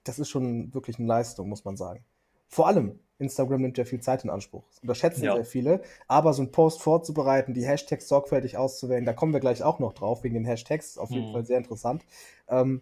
das 0.06 0.20
ist 0.20 0.30
schon 0.30 0.74
wirklich 0.74 0.98
eine 0.98 1.08
Leistung, 1.08 1.50
muss 1.50 1.66
man 1.66 1.76
sagen. 1.76 2.04
Vor 2.48 2.68
allem, 2.68 3.00
Instagram 3.20 3.62
nimmt 3.62 3.78
ja 3.78 3.86
viel 3.86 4.02
Zeit 4.02 4.24
in 4.24 4.30
Anspruch. 4.30 4.64
Das 4.70 4.80
unterschätzen 4.80 5.24
ja. 5.24 5.36
sehr 5.36 5.46
viele. 5.46 5.82
Aber 6.08 6.34
so 6.34 6.42
ein 6.42 6.52
Post 6.52 6.82
vorzubereiten, 6.82 7.54
die 7.54 7.66
Hashtags 7.66 8.08
sorgfältig 8.08 8.58
auszuwählen, 8.58 9.06
da 9.06 9.14
kommen 9.14 9.34
wir 9.34 9.40
gleich 9.40 9.64
auch 9.64 9.80
noch 9.80 9.94
drauf, 9.94 10.24
wegen 10.24 10.36
den 10.36 10.46
Hashtags. 10.46 10.98
Auf 10.98 11.12
jeden 11.12 11.30
mhm. 11.30 11.34
Fall 11.34 11.46
sehr 11.46 11.58
interessant. 11.58 12.04
Ähm, 12.48 12.82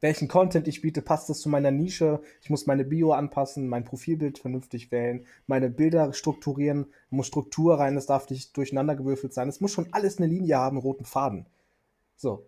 welchen 0.00 0.28
Content 0.28 0.68
ich 0.68 0.80
biete, 0.80 1.02
passt 1.02 1.28
das 1.28 1.40
zu 1.40 1.48
meiner 1.48 1.70
Nische. 1.70 2.20
Ich 2.40 2.50
muss 2.50 2.66
meine 2.66 2.84
Bio 2.84 3.12
anpassen, 3.12 3.68
mein 3.68 3.84
Profilbild 3.84 4.38
vernünftig 4.38 4.92
wählen, 4.92 5.26
meine 5.46 5.70
Bilder 5.70 6.12
strukturieren, 6.12 6.86
muss 7.10 7.26
Struktur 7.26 7.78
rein, 7.78 7.96
es 7.96 8.06
darf 8.06 8.30
nicht 8.30 8.56
durcheinandergewürfelt 8.56 9.34
sein. 9.34 9.48
Es 9.48 9.60
muss 9.60 9.72
schon 9.72 9.88
alles 9.92 10.18
eine 10.18 10.28
Linie 10.28 10.56
haben, 10.56 10.78
roten 10.78 11.04
Faden. 11.04 11.46
So. 12.16 12.46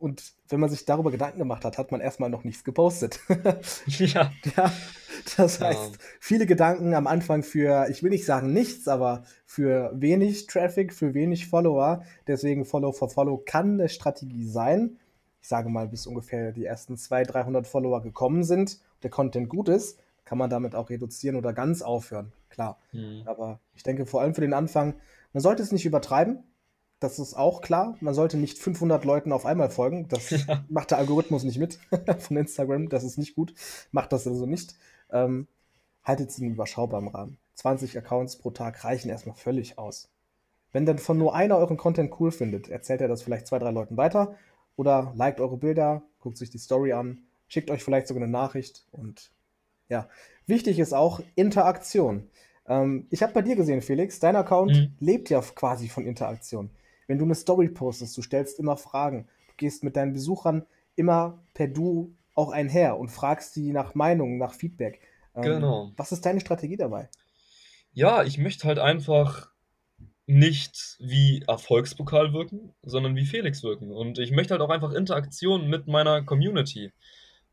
Und 0.00 0.32
wenn 0.48 0.58
man 0.58 0.70
sich 0.70 0.84
darüber 0.84 1.12
Gedanken 1.12 1.38
gemacht 1.38 1.64
hat, 1.64 1.78
hat 1.78 1.92
man 1.92 2.00
erstmal 2.00 2.30
noch 2.30 2.42
nichts 2.42 2.64
gepostet. 2.64 3.20
ja. 3.86 4.32
ja. 4.56 4.72
Das 5.36 5.60
heißt, 5.60 5.98
viele 6.18 6.46
Gedanken 6.46 6.94
am 6.94 7.06
Anfang 7.06 7.44
für, 7.44 7.86
ich 7.90 8.02
will 8.02 8.10
nicht 8.10 8.24
sagen 8.24 8.52
nichts, 8.52 8.88
aber 8.88 9.22
für 9.46 9.92
wenig 9.94 10.48
Traffic, 10.48 10.92
für 10.92 11.14
wenig 11.14 11.46
Follower. 11.46 12.02
Deswegen 12.26 12.64
Follow 12.64 12.90
for 12.90 13.10
Follow 13.10 13.36
kann 13.36 13.74
eine 13.74 13.88
Strategie 13.88 14.46
sein 14.48 14.98
ich 15.40 15.48
sage 15.48 15.68
mal, 15.68 15.88
bis 15.88 16.06
ungefähr 16.06 16.52
die 16.52 16.64
ersten 16.64 16.96
200, 16.96 17.34
300 17.34 17.66
Follower 17.66 18.02
gekommen 18.02 18.44
sind, 18.44 18.78
der 19.02 19.10
Content 19.10 19.48
gut 19.48 19.68
ist, 19.68 19.98
kann 20.24 20.38
man 20.38 20.50
damit 20.50 20.74
auch 20.74 20.90
reduzieren 20.90 21.36
oder 21.36 21.52
ganz 21.52 21.82
aufhören. 21.82 22.32
Klar. 22.50 22.78
Mhm. 22.92 23.22
Aber 23.24 23.60
ich 23.74 23.82
denke, 23.82 24.06
vor 24.06 24.20
allem 24.20 24.34
für 24.34 24.42
den 24.42 24.52
Anfang, 24.52 24.94
man 25.32 25.40
sollte 25.40 25.62
es 25.62 25.72
nicht 25.72 25.86
übertreiben. 25.86 26.44
Das 27.00 27.18
ist 27.18 27.34
auch 27.34 27.62
klar. 27.62 27.96
Man 28.00 28.14
sollte 28.14 28.36
nicht 28.36 28.58
500 28.58 29.04
Leuten 29.04 29.32
auf 29.32 29.46
einmal 29.46 29.70
folgen. 29.70 30.06
Das 30.08 30.30
ja. 30.46 30.64
macht 30.68 30.90
der 30.90 30.98
Algorithmus 30.98 31.44
nicht 31.44 31.58
mit 31.58 31.78
von 32.18 32.36
Instagram. 32.36 32.88
Das 32.90 33.04
ist 33.04 33.18
nicht 33.18 33.34
gut. 33.34 33.54
Macht 33.90 34.12
das 34.12 34.26
also 34.26 34.46
nicht. 34.46 34.76
Ähm, 35.10 35.48
haltet 36.04 36.30
es 36.30 36.38
in 36.38 36.50
überschaubarem 36.50 37.08
Rahmen. 37.08 37.38
20 37.54 37.96
Accounts 37.98 38.36
pro 38.36 38.50
Tag 38.50 38.84
reichen 38.84 39.10
erstmal 39.10 39.34
völlig 39.34 39.78
aus. 39.78 40.08
Wenn 40.72 40.86
dann 40.86 40.98
von 40.98 41.18
nur 41.18 41.34
einer 41.34 41.56
euren 41.56 41.76
Content 41.76 42.14
cool 42.20 42.30
findet, 42.30 42.68
erzählt 42.68 43.00
er 43.00 43.08
das 43.08 43.22
vielleicht 43.22 43.46
zwei, 43.46 43.58
drei 43.58 43.70
Leuten 43.70 43.96
weiter 43.96 44.36
oder 44.76 45.12
liked 45.16 45.40
eure 45.40 45.56
Bilder, 45.56 46.02
guckt 46.20 46.38
sich 46.38 46.50
die 46.50 46.58
Story 46.58 46.92
an, 46.92 47.22
schickt 47.48 47.70
euch 47.70 47.82
vielleicht 47.82 48.06
sogar 48.06 48.22
eine 48.22 48.32
Nachricht 48.32 48.86
und 48.92 49.32
ja, 49.88 50.08
wichtig 50.46 50.78
ist 50.78 50.92
auch 50.92 51.20
Interaktion. 51.34 52.30
Ähm, 52.66 53.06
ich 53.10 53.22
habe 53.22 53.32
bei 53.32 53.42
dir 53.42 53.56
gesehen, 53.56 53.82
Felix, 53.82 54.20
dein 54.20 54.36
Account 54.36 54.72
mhm. 54.72 54.94
lebt 55.00 55.28
ja 55.28 55.40
quasi 55.40 55.88
von 55.88 56.06
Interaktion. 56.06 56.70
Wenn 57.10 57.18
du 57.18 57.24
eine 57.24 57.34
Story 57.34 57.68
postest, 57.68 58.16
du 58.16 58.22
stellst 58.22 58.60
immer 58.60 58.76
Fragen, 58.76 59.26
du 59.48 59.54
gehst 59.56 59.82
mit 59.82 59.96
deinen 59.96 60.12
Besuchern 60.12 60.64
immer 60.94 61.42
per 61.54 61.66
Du 61.66 62.14
auch 62.36 62.52
einher 62.52 63.00
und 63.00 63.08
fragst 63.08 63.52
sie 63.52 63.72
nach 63.72 63.96
Meinungen, 63.96 64.38
nach 64.38 64.54
Feedback. 64.54 65.00
Ähm, 65.34 65.42
genau. 65.42 65.92
Was 65.96 66.12
ist 66.12 66.24
deine 66.24 66.38
Strategie 66.38 66.76
dabei? 66.76 67.08
Ja, 67.92 68.22
ich 68.22 68.38
möchte 68.38 68.68
halt 68.68 68.78
einfach 68.78 69.50
nicht 70.26 70.98
wie 71.00 71.42
Erfolgspokal 71.48 72.32
wirken, 72.32 72.74
sondern 72.82 73.16
wie 73.16 73.26
Felix 73.26 73.64
wirken. 73.64 73.90
Und 73.90 74.20
ich 74.20 74.30
möchte 74.30 74.54
halt 74.54 74.62
auch 74.62 74.70
einfach 74.70 74.92
Interaktion 74.92 75.68
mit 75.68 75.88
meiner 75.88 76.22
Community. 76.22 76.92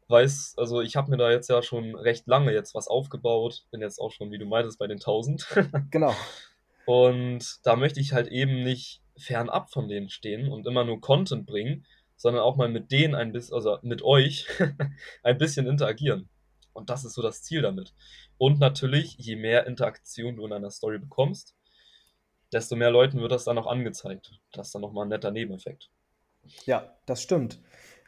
Weiß, 0.07 0.53
also 0.57 0.81
ich 0.81 0.95
habe 0.95 1.09
mir 1.09 1.17
da 1.17 1.31
jetzt 1.31 1.49
ja 1.49 1.63
schon 1.63 1.95
recht 1.95 2.27
lange 2.27 2.53
jetzt 2.53 2.75
was 2.75 2.87
aufgebaut. 2.87 3.65
Bin 3.71 3.81
jetzt 3.81 3.97
auch 3.97 4.11
schon, 4.11 4.29
wie 4.29 4.37
du 4.37 4.45
meintest, 4.45 4.77
bei 4.77 4.85
den 4.85 4.99
1000. 4.99 5.47
Genau. 5.89 6.13
Und 6.85 7.59
da 7.63 7.75
möchte 7.75 7.99
ich 7.99 8.13
halt 8.13 8.27
eben 8.27 8.63
nicht 8.63 9.01
fernab 9.17 9.71
von 9.71 9.87
denen 9.87 10.09
stehen 10.09 10.49
und 10.49 10.67
immer 10.67 10.83
nur 10.83 11.01
Content 11.01 11.45
bringen, 11.45 11.85
sondern 12.15 12.43
auch 12.43 12.55
mal 12.55 12.69
mit 12.69 12.91
denen 12.91 13.15
ein 13.15 13.31
bisschen, 13.31 13.55
also 13.55 13.77
mit 13.81 14.01
euch 14.01 14.47
ein 15.23 15.37
bisschen 15.37 15.67
interagieren. 15.67 16.29
Und 16.73 16.89
das 16.89 17.05
ist 17.05 17.13
so 17.13 17.21
das 17.21 17.43
Ziel 17.43 17.61
damit. 17.61 17.93
Und 18.37 18.59
natürlich, 18.59 19.17
je 19.17 19.35
mehr 19.35 19.65
Interaktion 19.65 20.35
du 20.35 20.45
in 20.45 20.53
einer 20.53 20.69
Story 20.69 20.99
bekommst, 20.99 21.55
desto 22.51 22.75
mehr 22.75 22.91
Leuten 22.91 23.19
wird 23.19 23.31
das 23.31 23.45
dann 23.45 23.57
auch 23.57 23.67
angezeigt. 23.67 24.39
Das 24.51 24.67
ist 24.67 24.75
dann 24.75 24.81
nochmal 24.81 25.05
ein 25.05 25.09
netter 25.09 25.31
Nebeneffekt. 25.31 25.89
Ja, 26.65 26.95
das 27.05 27.21
stimmt. 27.21 27.59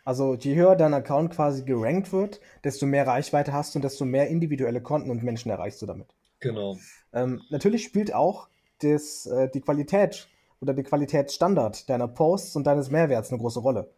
Also 0.05 0.35
je 0.35 0.55
höher 0.55 0.75
dein 0.75 0.93
Account 0.93 1.33
quasi 1.33 1.65
gerankt 1.65 2.11
wird, 2.11 2.39
desto 2.63 2.85
mehr 2.85 3.05
Reichweite 3.05 3.53
hast 3.53 3.75
du 3.75 3.79
und 3.79 3.83
desto 3.83 4.05
mehr 4.05 4.27
individuelle 4.27 4.81
Konten 4.81 5.11
und 5.11 5.23
Menschen 5.23 5.51
erreichst 5.51 5.81
du 5.81 5.85
damit. 5.85 6.15
Genau. 6.39 6.77
Ähm, 7.13 7.41
natürlich 7.49 7.83
spielt 7.83 8.13
auch 8.13 8.47
das, 8.81 9.25
äh, 9.25 9.49
die 9.53 9.61
Qualität 9.61 10.29
oder 10.61 10.73
der 10.73 10.83
Qualitätsstandard 10.83 11.89
deiner 11.89 12.07
Posts 12.07 12.55
und 12.55 12.65
deines 12.65 12.89
Mehrwerts 12.89 13.31
eine 13.31 13.39
große 13.39 13.59
Rolle. 13.59 13.89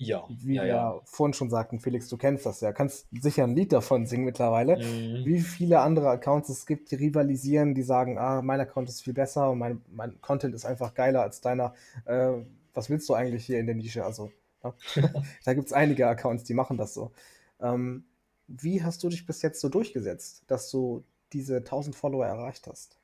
Ja. 0.00 0.24
Wie 0.28 0.54
ja, 0.54 0.62
wir 0.62 0.68
ja. 0.68 1.00
vorhin 1.04 1.34
schon 1.34 1.50
sagten, 1.50 1.80
Felix, 1.80 2.08
du 2.08 2.16
kennst 2.16 2.46
das 2.46 2.60
ja. 2.60 2.72
Kannst 2.72 3.08
sicher 3.10 3.44
ein 3.44 3.56
Lied 3.56 3.72
davon 3.72 4.06
singen 4.06 4.24
mittlerweile. 4.24 4.76
Mhm. 4.76 5.24
Wie 5.24 5.40
viele 5.40 5.80
andere 5.80 6.08
Accounts 6.08 6.48
es 6.48 6.66
gibt, 6.66 6.92
die 6.92 6.94
rivalisieren, 6.94 7.74
die 7.74 7.82
sagen, 7.82 8.16
ah, 8.16 8.40
mein 8.40 8.60
Account 8.60 8.88
ist 8.88 9.02
viel 9.02 9.12
besser 9.12 9.50
und 9.50 9.58
mein, 9.58 9.82
mein 9.90 10.20
Content 10.20 10.54
ist 10.54 10.64
einfach 10.64 10.94
geiler 10.94 11.22
als 11.22 11.40
deiner. 11.40 11.74
Äh, 12.04 12.34
was 12.74 12.88
willst 12.90 13.08
du 13.08 13.14
eigentlich 13.14 13.44
hier 13.44 13.58
in 13.58 13.66
der 13.66 13.74
Nische? 13.74 14.04
Also, 14.04 14.30
ja. 14.62 14.72
da 15.44 15.54
gibt 15.54 15.66
es 15.66 15.72
einige 15.72 16.06
Accounts, 16.06 16.44
die 16.44 16.54
machen 16.54 16.76
das 16.76 16.94
so. 16.94 17.10
Ähm, 17.60 18.04
wie 18.46 18.84
hast 18.84 19.02
du 19.02 19.08
dich 19.08 19.26
bis 19.26 19.42
jetzt 19.42 19.60
so 19.60 19.68
durchgesetzt, 19.68 20.44
dass 20.46 20.70
du 20.70 21.04
diese 21.32 21.56
1000 21.56 21.96
Follower 21.96 22.24
erreicht 22.24 22.68
hast? 22.68 22.98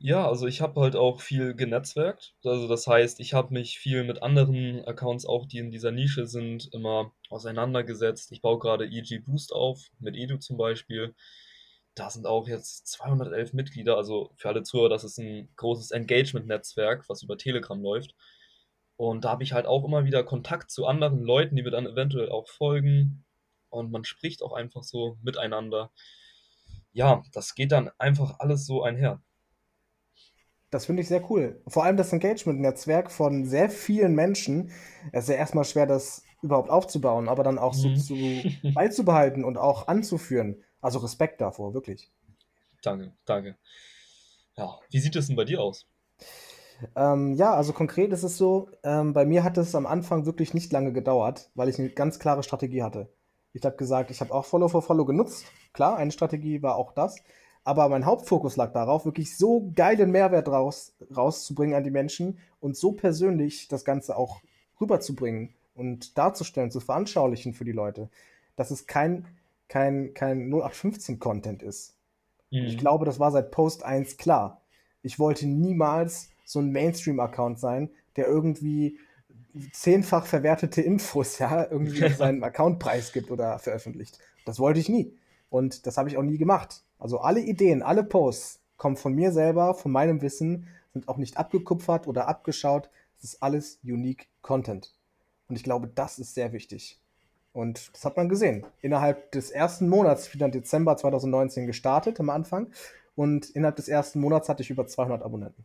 Ja, 0.00 0.28
also 0.28 0.46
ich 0.46 0.60
habe 0.60 0.80
halt 0.80 0.94
auch 0.94 1.20
viel 1.20 1.54
genetzwerkt. 1.54 2.34
Also 2.44 2.68
das 2.68 2.86
heißt, 2.86 3.18
ich 3.20 3.34
habe 3.34 3.52
mich 3.52 3.78
viel 3.80 4.04
mit 4.04 4.22
anderen 4.22 4.84
Accounts 4.84 5.26
auch, 5.26 5.46
die 5.46 5.58
in 5.58 5.70
dieser 5.72 5.90
Nische 5.90 6.26
sind, 6.26 6.72
immer 6.72 7.12
auseinandergesetzt. 7.30 8.30
Ich 8.30 8.40
baue 8.40 8.60
gerade 8.60 8.86
EG 8.86 9.18
Boost 9.18 9.52
auf, 9.52 9.90
mit 9.98 10.16
Edu 10.16 10.38
zum 10.38 10.56
Beispiel. 10.56 11.14
Da 11.96 12.10
sind 12.10 12.26
auch 12.26 12.46
jetzt 12.48 12.86
211 12.88 13.52
Mitglieder, 13.54 13.96
also 13.96 14.32
für 14.36 14.48
alle 14.48 14.62
Zuhörer, 14.62 14.88
das 14.88 15.02
ist 15.04 15.18
ein 15.18 15.48
großes 15.56 15.90
Engagement-Netzwerk, 15.90 17.08
was 17.08 17.22
über 17.24 17.36
Telegram 17.36 17.80
läuft. 17.82 18.14
Und 18.96 19.24
da 19.24 19.30
habe 19.30 19.42
ich 19.44 19.52
halt 19.52 19.66
auch 19.66 19.84
immer 19.84 20.04
wieder 20.04 20.22
Kontakt 20.24 20.70
zu 20.70 20.86
anderen 20.86 21.22
Leuten, 21.22 21.56
die 21.56 21.62
mir 21.62 21.70
dann 21.72 21.86
eventuell 21.86 22.30
auch 22.30 22.48
folgen. 22.48 23.24
Und 23.70 23.90
man 23.92 24.04
spricht 24.04 24.42
auch 24.42 24.52
einfach 24.52 24.84
so 24.84 25.18
miteinander. 25.22 25.90
Ja, 26.92 27.22
das 27.32 27.54
geht 27.54 27.72
dann 27.72 27.90
einfach 27.98 28.40
alles 28.40 28.66
so 28.66 28.82
einher. 28.82 29.22
Das 30.70 30.86
finde 30.86 31.02
ich 31.02 31.08
sehr 31.08 31.28
cool. 31.30 31.62
Vor 31.66 31.84
allem 31.84 31.96
das 31.96 32.12
Engagement-Netzwerk 32.12 33.10
von 33.10 33.46
sehr 33.46 33.70
vielen 33.70 34.14
Menschen. 34.14 34.70
Es 35.12 35.24
ist 35.24 35.30
ja 35.30 35.36
erstmal 35.36 35.64
schwer, 35.64 35.86
das 35.86 36.22
überhaupt 36.42 36.70
aufzubauen, 36.70 37.28
aber 37.28 37.42
dann 37.42 37.58
auch 37.58 37.74
so 37.74 37.88
Mhm. 37.88 37.96
zu 37.96 38.14
beizubehalten 38.74 39.44
und 39.44 39.56
auch 39.56 39.88
anzuführen. 39.88 40.62
Also 40.80 40.98
Respekt 41.00 41.40
davor, 41.40 41.74
wirklich. 41.74 42.10
Danke, 42.82 43.12
danke. 43.24 43.56
Ja, 44.56 44.78
wie 44.90 45.00
sieht 45.00 45.16
es 45.16 45.26
denn 45.28 45.36
bei 45.36 45.44
dir 45.44 45.60
aus? 45.60 45.86
Ähm, 46.94 47.34
ja, 47.34 47.54
also 47.54 47.72
konkret 47.72 48.12
ist 48.12 48.22
es 48.22 48.36
so, 48.36 48.68
ähm, 48.84 49.12
bei 49.12 49.24
mir 49.24 49.42
hat 49.42 49.58
es 49.58 49.74
am 49.74 49.86
Anfang 49.86 50.26
wirklich 50.26 50.54
nicht 50.54 50.72
lange 50.72 50.92
gedauert, 50.92 51.50
weil 51.54 51.68
ich 51.68 51.78
eine 51.78 51.90
ganz 51.90 52.18
klare 52.18 52.42
Strategie 52.42 52.82
hatte. 52.82 53.08
Ich 53.52 53.64
habe 53.64 53.76
gesagt, 53.76 54.10
ich 54.10 54.20
habe 54.20 54.32
auch 54.32 54.44
Follow 54.44 54.68
for 54.68 54.82
Follow 54.82 55.04
genutzt. 55.04 55.44
Klar, 55.72 55.96
eine 55.96 56.12
Strategie 56.12 56.62
war 56.62 56.76
auch 56.76 56.92
das. 56.92 57.16
Aber 57.68 57.90
mein 57.90 58.06
Hauptfokus 58.06 58.56
lag 58.56 58.72
darauf, 58.72 59.04
wirklich 59.04 59.36
so 59.36 59.70
geilen 59.74 60.10
Mehrwert 60.10 60.48
raus, 60.48 60.94
rauszubringen 61.14 61.76
an 61.76 61.84
die 61.84 61.90
Menschen 61.90 62.38
und 62.60 62.78
so 62.78 62.92
persönlich 62.92 63.68
das 63.68 63.84
Ganze 63.84 64.16
auch 64.16 64.40
rüberzubringen 64.80 65.50
und 65.74 66.16
darzustellen, 66.16 66.70
zu 66.70 66.80
veranschaulichen 66.80 67.52
für 67.52 67.66
die 67.66 67.72
Leute, 67.72 68.08
dass 68.56 68.70
es 68.70 68.86
kein, 68.86 69.26
kein, 69.68 70.14
kein 70.14 70.48
0815-Content 70.48 71.62
ist. 71.62 71.94
Und 72.50 72.62
Ich 72.64 72.76
Mhm. 72.76 72.78
glaube, 72.78 73.04
das 73.04 73.20
war 73.20 73.30
seit 73.32 73.50
Post 73.50 73.84
1 73.84 74.16
klar. 74.16 74.62
Ich 75.02 75.18
wollte 75.18 75.46
niemals 75.46 76.30
so 76.46 76.60
ein 76.60 76.72
Mainstream-Account 76.72 77.58
sein, 77.58 77.90
der 78.16 78.28
irgendwie 78.28 78.98
zehnfach 79.72 80.24
verwertete 80.24 80.80
Infos, 80.80 81.38
ja, 81.38 81.70
irgendwie 81.70 82.02
auf 82.06 82.16
seinem 82.16 82.42
Account 82.44 82.78
preisgibt 82.78 83.30
oder 83.30 83.58
veröffentlicht. 83.58 84.18
Das 84.46 84.58
wollte 84.58 84.80
ich 84.80 84.88
nie. 84.88 85.12
Und 85.50 85.86
das 85.86 85.96
habe 85.96 86.08
ich 86.08 86.16
auch 86.16 86.22
nie 86.22 86.38
gemacht. 86.38 86.84
Also 86.98 87.20
alle 87.20 87.40
Ideen, 87.40 87.82
alle 87.82 88.04
Posts 88.04 88.60
kommen 88.76 88.96
von 88.96 89.14
mir 89.14 89.32
selber, 89.32 89.74
von 89.74 89.92
meinem 89.92 90.22
Wissen, 90.22 90.68
sind 90.92 91.08
auch 91.08 91.16
nicht 91.16 91.36
abgekupfert 91.36 92.06
oder 92.06 92.28
abgeschaut. 92.28 92.90
Es 93.18 93.24
ist 93.24 93.42
alles 93.42 93.78
unique 93.82 94.28
Content. 94.42 94.94
Und 95.48 95.56
ich 95.56 95.64
glaube, 95.64 95.88
das 95.88 96.18
ist 96.18 96.34
sehr 96.34 96.52
wichtig. 96.52 97.00
Und 97.52 97.90
das 97.94 98.04
hat 98.04 98.16
man 98.16 98.28
gesehen. 98.28 98.64
Innerhalb 98.80 99.32
des 99.32 99.50
ersten 99.50 99.88
Monats, 99.88 100.26
ich 100.26 100.32
bin 100.32 100.40
dann 100.40 100.52
Dezember 100.52 100.96
2019 100.96 101.66
gestartet 101.66 102.20
am 102.20 102.30
Anfang. 102.30 102.70
Und 103.16 103.50
innerhalb 103.50 103.76
des 103.76 103.88
ersten 103.88 104.20
Monats 104.20 104.48
hatte 104.48 104.62
ich 104.62 104.70
über 104.70 104.86
200 104.86 105.22
Abonnenten. 105.22 105.64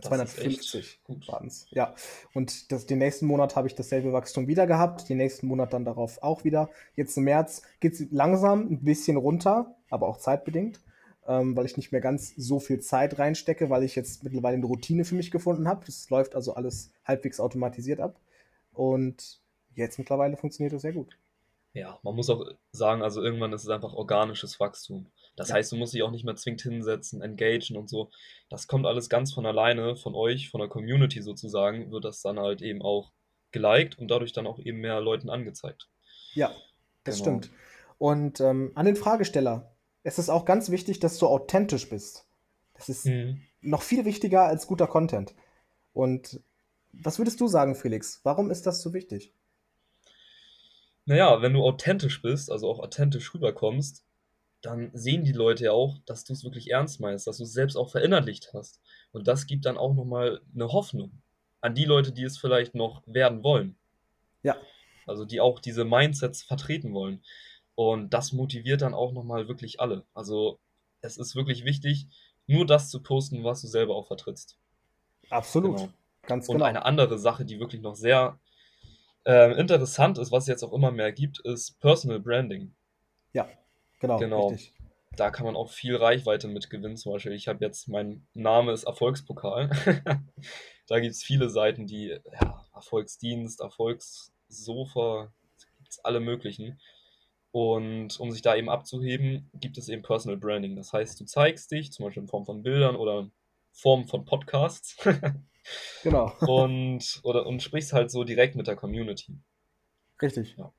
Das 0.00 0.12
ist 0.12 0.36
250 0.36 0.80
echt 0.80 1.04
gut. 1.04 1.28
waren 1.28 1.46
es. 1.46 1.66
Ja. 1.70 1.94
Und 2.34 2.72
das, 2.72 2.86
den 2.86 2.98
nächsten 2.98 3.26
Monat 3.26 3.56
habe 3.56 3.68
ich 3.68 3.74
dasselbe 3.74 4.12
Wachstum 4.12 4.46
wieder 4.46 4.66
gehabt. 4.66 5.08
Den 5.08 5.18
nächsten 5.18 5.46
Monat 5.46 5.72
dann 5.72 5.84
darauf 5.84 6.22
auch 6.22 6.44
wieder. 6.44 6.70
Jetzt 6.94 7.16
im 7.16 7.24
März 7.24 7.62
geht 7.80 7.94
es 7.94 8.06
langsam 8.10 8.70
ein 8.70 8.84
bisschen 8.84 9.16
runter, 9.16 9.74
aber 9.90 10.08
auch 10.08 10.18
zeitbedingt, 10.18 10.80
ähm, 11.26 11.56
weil 11.56 11.66
ich 11.66 11.76
nicht 11.76 11.92
mehr 11.92 12.00
ganz 12.00 12.34
so 12.36 12.60
viel 12.60 12.80
Zeit 12.80 13.18
reinstecke, 13.18 13.70
weil 13.70 13.82
ich 13.82 13.94
jetzt 13.96 14.24
mittlerweile 14.24 14.56
eine 14.56 14.66
Routine 14.66 15.04
für 15.04 15.14
mich 15.14 15.30
gefunden 15.30 15.68
habe. 15.68 15.84
Das 15.86 16.08
läuft 16.10 16.34
also 16.34 16.54
alles 16.54 16.92
halbwegs 17.04 17.40
automatisiert 17.40 18.00
ab. 18.00 18.20
Und 18.72 19.40
jetzt 19.74 19.98
mittlerweile 19.98 20.36
funktioniert 20.36 20.72
das 20.72 20.82
sehr 20.82 20.92
gut. 20.92 21.16
Ja, 21.74 21.98
man 22.02 22.14
muss 22.14 22.30
auch 22.30 22.44
sagen, 22.72 23.02
also 23.02 23.22
irgendwann 23.22 23.52
ist 23.52 23.62
es 23.62 23.68
einfach 23.68 23.92
organisches 23.92 24.58
Wachstum. 24.58 25.06
Das 25.38 25.48
Ja. 25.48 25.54
heißt, 25.54 25.70
du 25.72 25.76
musst 25.76 25.94
dich 25.94 26.02
auch 26.02 26.10
nicht 26.10 26.24
mehr 26.24 26.34
zwingend 26.34 26.62
hinsetzen, 26.62 27.22
engagen 27.22 27.76
und 27.76 27.88
so. 27.88 28.10
Das 28.50 28.66
kommt 28.66 28.86
alles 28.86 29.08
ganz 29.08 29.32
von 29.32 29.46
alleine, 29.46 29.96
von 29.96 30.14
euch, 30.14 30.50
von 30.50 30.60
der 30.60 30.68
Community 30.68 31.22
sozusagen, 31.22 31.90
wird 31.92 32.04
das 32.04 32.20
dann 32.22 32.40
halt 32.40 32.60
eben 32.60 32.82
auch 32.82 33.12
geliked 33.52 33.98
und 33.98 34.08
dadurch 34.08 34.32
dann 34.32 34.46
auch 34.46 34.58
eben 34.58 34.78
mehr 34.80 35.00
Leuten 35.00 35.30
angezeigt. 35.30 35.88
Ja, 36.34 36.54
das 37.04 37.16
Genau. 37.18 37.38
stimmt. 37.38 37.50
Und 37.98 38.40
ähm, 38.40 38.72
an 38.74 38.86
den 38.86 38.96
Fragesteller, 38.96 39.74
es 40.02 40.18
ist 40.18 40.28
auch 40.28 40.44
ganz 40.44 40.70
wichtig, 40.70 40.98
dass 40.98 41.18
du 41.18 41.26
authentisch 41.28 41.88
bist. 41.88 42.26
Das 42.74 42.88
ist 42.88 43.06
Mhm. 43.06 43.42
noch 43.60 43.82
viel 43.82 44.04
wichtiger 44.04 44.42
als 44.44 44.66
guter 44.66 44.86
Content. 44.88 45.34
Und 45.92 46.40
was 46.92 47.18
würdest 47.18 47.40
du 47.40 47.46
sagen, 47.46 47.74
Felix? 47.76 48.20
Warum 48.24 48.50
ist 48.50 48.66
das 48.66 48.82
so 48.82 48.92
wichtig? 48.92 49.32
Naja, 51.04 51.40
wenn 51.42 51.54
du 51.54 51.62
authentisch 51.62 52.20
bist, 52.22 52.50
also 52.50 52.68
auch 52.68 52.80
authentisch 52.80 53.32
rüberkommst, 53.34 54.04
dann 54.60 54.90
sehen 54.92 55.24
die 55.24 55.32
Leute 55.32 55.64
ja 55.64 55.72
auch, 55.72 55.98
dass 56.06 56.24
du 56.24 56.32
es 56.32 56.44
wirklich 56.44 56.70
ernst 56.70 57.00
meinst, 57.00 57.26
dass 57.26 57.38
du 57.38 57.44
es 57.44 57.52
selbst 57.52 57.76
auch 57.76 57.90
verinnerlicht 57.90 58.50
hast. 58.54 58.80
Und 59.12 59.28
das 59.28 59.46
gibt 59.46 59.66
dann 59.66 59.78
auch 59.78 59.94
nochmal 59.94 60.40
eine 60.54 60.72
Hoffnung 60.72 61.22
an 61.60 61.74
die 61.74 61.84
Leute, 61.84 62.12
die 62.12 62.24
es 62.24 62.38
vielleicht 62.38 62.74
noch 62.74 63.02
werden 63.06 63.42
wollen. 63.42 63.76
Ja, 64.42 64.56
Also 65.06 65.24
die 65.24 65.40
auch 65.40 65.60
diese 65.60 65.84
Mindsets 65.84 66.42
vertreten 66.42 66.92
wollen. 66.92 67.22
Und 67.74 68.12
das 68.14 68.32
motiviert 68.32 68.82
dann 68.82 68.94
auch 68.94 69.12
nochmal 69.12 69.48
wirklich 69.48 69.80
alle. 69.80 70.04
Also 70.14 70.58
es 71.00 71.16
ist 71.16 71.36
wirklich 71.36 71.64
wichtig, 71.64 72.08
nur 72.46 72.66
das 72.66 72.90
zu 72.90 73.00
posten, 73.02 73.44
was 73.44 73.60
du 73.60 73.68
selber 73.68 73.94
auch 73.94 74.06
vertrittst. 74.06 74.58
absolut. 75.30 75.76
Genau. 75.76 75.92
Ganz 76.26 76.48
Und 76.48 76.56
genau. 76.56 76.66
eine 76.66 76.84
andere 76.84 77.18
Sache, 77.18 77.44
die 77.44 77.58
wirklich 77.58 77.80
noch 77.80 77.94
sehr 77.94 78.38
ähm, 79.24 79.52
interessant 79.52 80.18
ist, 80.18 80.30
was 80.32 80.44
es 80.44 80.48
jetzt 80.48 80.62
auch 80.62 80.72
immer 80.72 80.90
mehr 80.90 81.12
gibt, 81.12 81.38
ist 81.40 81.78
Personal 81.80 82.20
Branding. 82.20 82.74
Ja, 83.32 83.48
genau, 83.98 84.18
Genau. 84.18 84.48
richtig. 84.48 84.74
Da 85.16 85.30
kann 85.30 85.46
man 85.46 85.56
auch 85.56 85.70
viel 85.70 85.96
Reichweite 85.96 86.46
mit 86.46 86.70
gewinnen. 86.70 86.96
Zum 86.96 87.12
Beispiel, 87.12 87.32
ich 87.32 87.48
habe 87.48 87.64
jetzt, 87.64 87.88
mein 87.88 88.26
Name 88.34 88.72
ist 88.72 88.84
Erfolgspokal. 88.84 89.70
da 90.86 91.00
gibt 91.00 91.14
es 91.14 91.22
viele 91.24 91.48
Seiten, 91.48 91.86
die, 91.86 92.16
ja, 92.40 92.64
Erfolgsdienst, 92.74 93.60
Erfolgssofa, 93.60 95.32
gibt's 95.78 95.98
alle 96.04 96.20
möglichen. 96.20 96.80
Und 97.50 98.20
um 98.20 98.30
sich 98.30 98.42
da 98.42 98.54
eben 98.54 98.68
abzuheben, 98.68 99.50
gibt 99.54 99.78
es 99.78 99.88
eben 99.88 100.02
Personal 100.02 100.36
Branding. 100.36 100.76
Das 100.76 100.92
heißt, 100.92 101.18
du 101.18 101.24
zeigst 101.24 101.72
dich, 101.72 101.90
zum 101.92 102.04
Beispiel 102.04 102.22
in 102.22 102.28
Form 102.28 102.44
von 102.44 102.62
Bildern 102.62 102.94
oder 102.94 103.20
in 103.20 103.32
Form 103.72 104.06
von 104.06 104.24
Podcasts 104.24 104.96
Genau, 106.02 106.32
und, 106.46 107.20
oder, 107.24 107.46
und 107.46 107.62
sprichst 107.62 107.92
halt 107.92 108.10
so 108.10 108.24
direkt 108.24 108.54
mit 108.56 108.66
der 108.66 108.76
Community. 108.76 109.38
richtig. 110.22 110.54
Ja. 110.56 110.72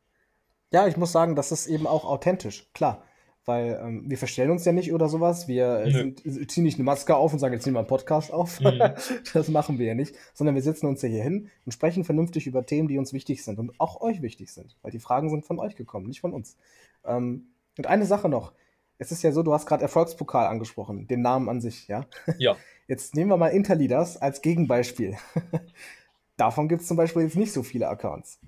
Ja, 0.72 0.88
ich 0.88 0.98
muss 0.98 1.12
sagen, 1.12 1.36
das 1.36 1.52
ist 1.52 1.68
eben 1.68 1.88
auch 1.88 2.06
authentisch, 2.06 2.70
klar. 2.74 3.04
Weil 3.50 3.82
ähm, 3.84 4.04
wir 4.06 4.20
verstellen 4.20 4.52
uns 4.52 4.64
ja 4.64 4.72
nicht 4.72 4.94
oder 4.94 5.10
sowas. 5.10 5.48
Wir 5.48 5.80
äh, 5.80 5.92
sind, 5.92 6.52
ziehen 6.52 6.64
nicht 6.64 6.78
eine 6.78 6.84
Maske 6.84 7.16
auf 7.16 7.34
und 7.34 7.40
sagen, 7.40 7.56
jetzt 7.56 7.66
nehmen 7.66 7.76
wir 7.76 7.80
einen 7.80 7.88
Podcast 7.88 8.32
auf. 8.32 8.62
Mhm. 8.62 8.80
das 9.34 9.48
machen 9.50 9.80
wir 9.80 9.88
ja 9.88 9.96
nicht, 9.96 10.14
sondern 10.36 10.54
wir 10.54 10.62
setzen 10.62 10.86
uns 10.86 11.02
ja 11.02 11.10
hier 11.10 11.24
hin 11.24 11.50
und 11.66 11.72
sprechen 11.72 12.04
vernünftig 12.04 12.46
über 12.46 12.64
Themen, 12.64 12.88
die 12.88 13.00
uns 13.00 13.12
wichtig 13.12 13.44
sind 13.44 13.58
und 13.58 13.74
auch 13.80 14.02
euch 14.02 14.22
wichtig 14.22 14.54
sind, 14.54 14.78
weil 14.84 14.92
die 14.92 15.00
Fragen 15.00 15.32
sind 15.32 15.48
von 15.48 15.58
euch 15.58 15.76
gekommen, 15.76 16.06
nicht 16.06 16.22
von 16.22 16.32
uns. 16.32 16.58
Ähm, 17.04 17.48
und 17.76 17.88
eine 17.88 18.06
Sache 18.06 18.30
noch. 18.30 18.54
Es 19.00 19.12
ist 19.12 19.24
ja 19.24 19.32
so, 19.32 19.42
du 19.42 19.52
hast 19.52 19.66
gerade 19.66 19.82
Erfolgspokal 19.82 20.46
angesprochen, 20.46 21.08
den 21.08 21.22
Namen 21.24 21.50
an 21.50 21.60
sich, 21.60 21.88
ja? 21.88 22.06
Ja. 22.38 22.56
Jetzt 22.88 23.16
nehmen 23.16 23.32
wir 23.32 23.38
mal 23.38 23.48
Interleaders 23.48 24.22
als 24.22 24.44
Gegenbeispiel. 24.44 25.18
Davon 26.38 26.70
gibt 26.70 26.84
es 26.84 26.88
zum 26.88 26.98
Beispiel 26.98 27.24
jetzt 27.24 27.36
nicht 27.36 27.52
so 27.52 27.64
viele 27.64 27.90
Accounts. 27.90 28.40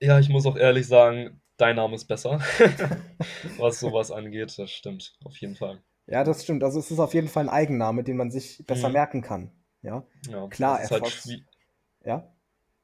Ja, 0.00 0.20
ich 0.20 0.28
muss 0.28 0.46
auch 0.46 0.56
ehrlich 0.56 0.86
sagen, 0.86 1.40
dein 1.56 1.76
Name 1.76 1.94
ist 1.94 2.06
besser, 2.06 2.40
was 3.58 3.80
sowas 3.80 4.10
angeht. 4.10 4.58
Das 4.58 4.70
stimmt, 4.70 5.16
auf 5.24 5.36
jeden 5.38 5.56
Fall. 5.56 5.82
Ja, 6.06 6.24
das 6.24 6.42
stimmt. 6.42 6.62
Also 6.62 6.78
es 6.78 6.90
ist 6.90 6.98
auf 6.98 7.14
jeden 7.14 7.28
Fall 7.28 7.44
ein 7.44 7.54
Eigenname, 7.54 8.04
den 8.04 8.16
man 8.16 8.30
sich 8.30 8.62
besser 8.66 8.88
mhm. 8.88 8.94
merken 8.94 9.22
kann. 9.22 9.50
Ja, 9.82 10.06
ja 10.28 10.48
klar. 10.48 10.78
Halt 10.78 10.90
Erfolgs 10.90 11.26
halt 11.26 11.44
ja. 12.04 12.30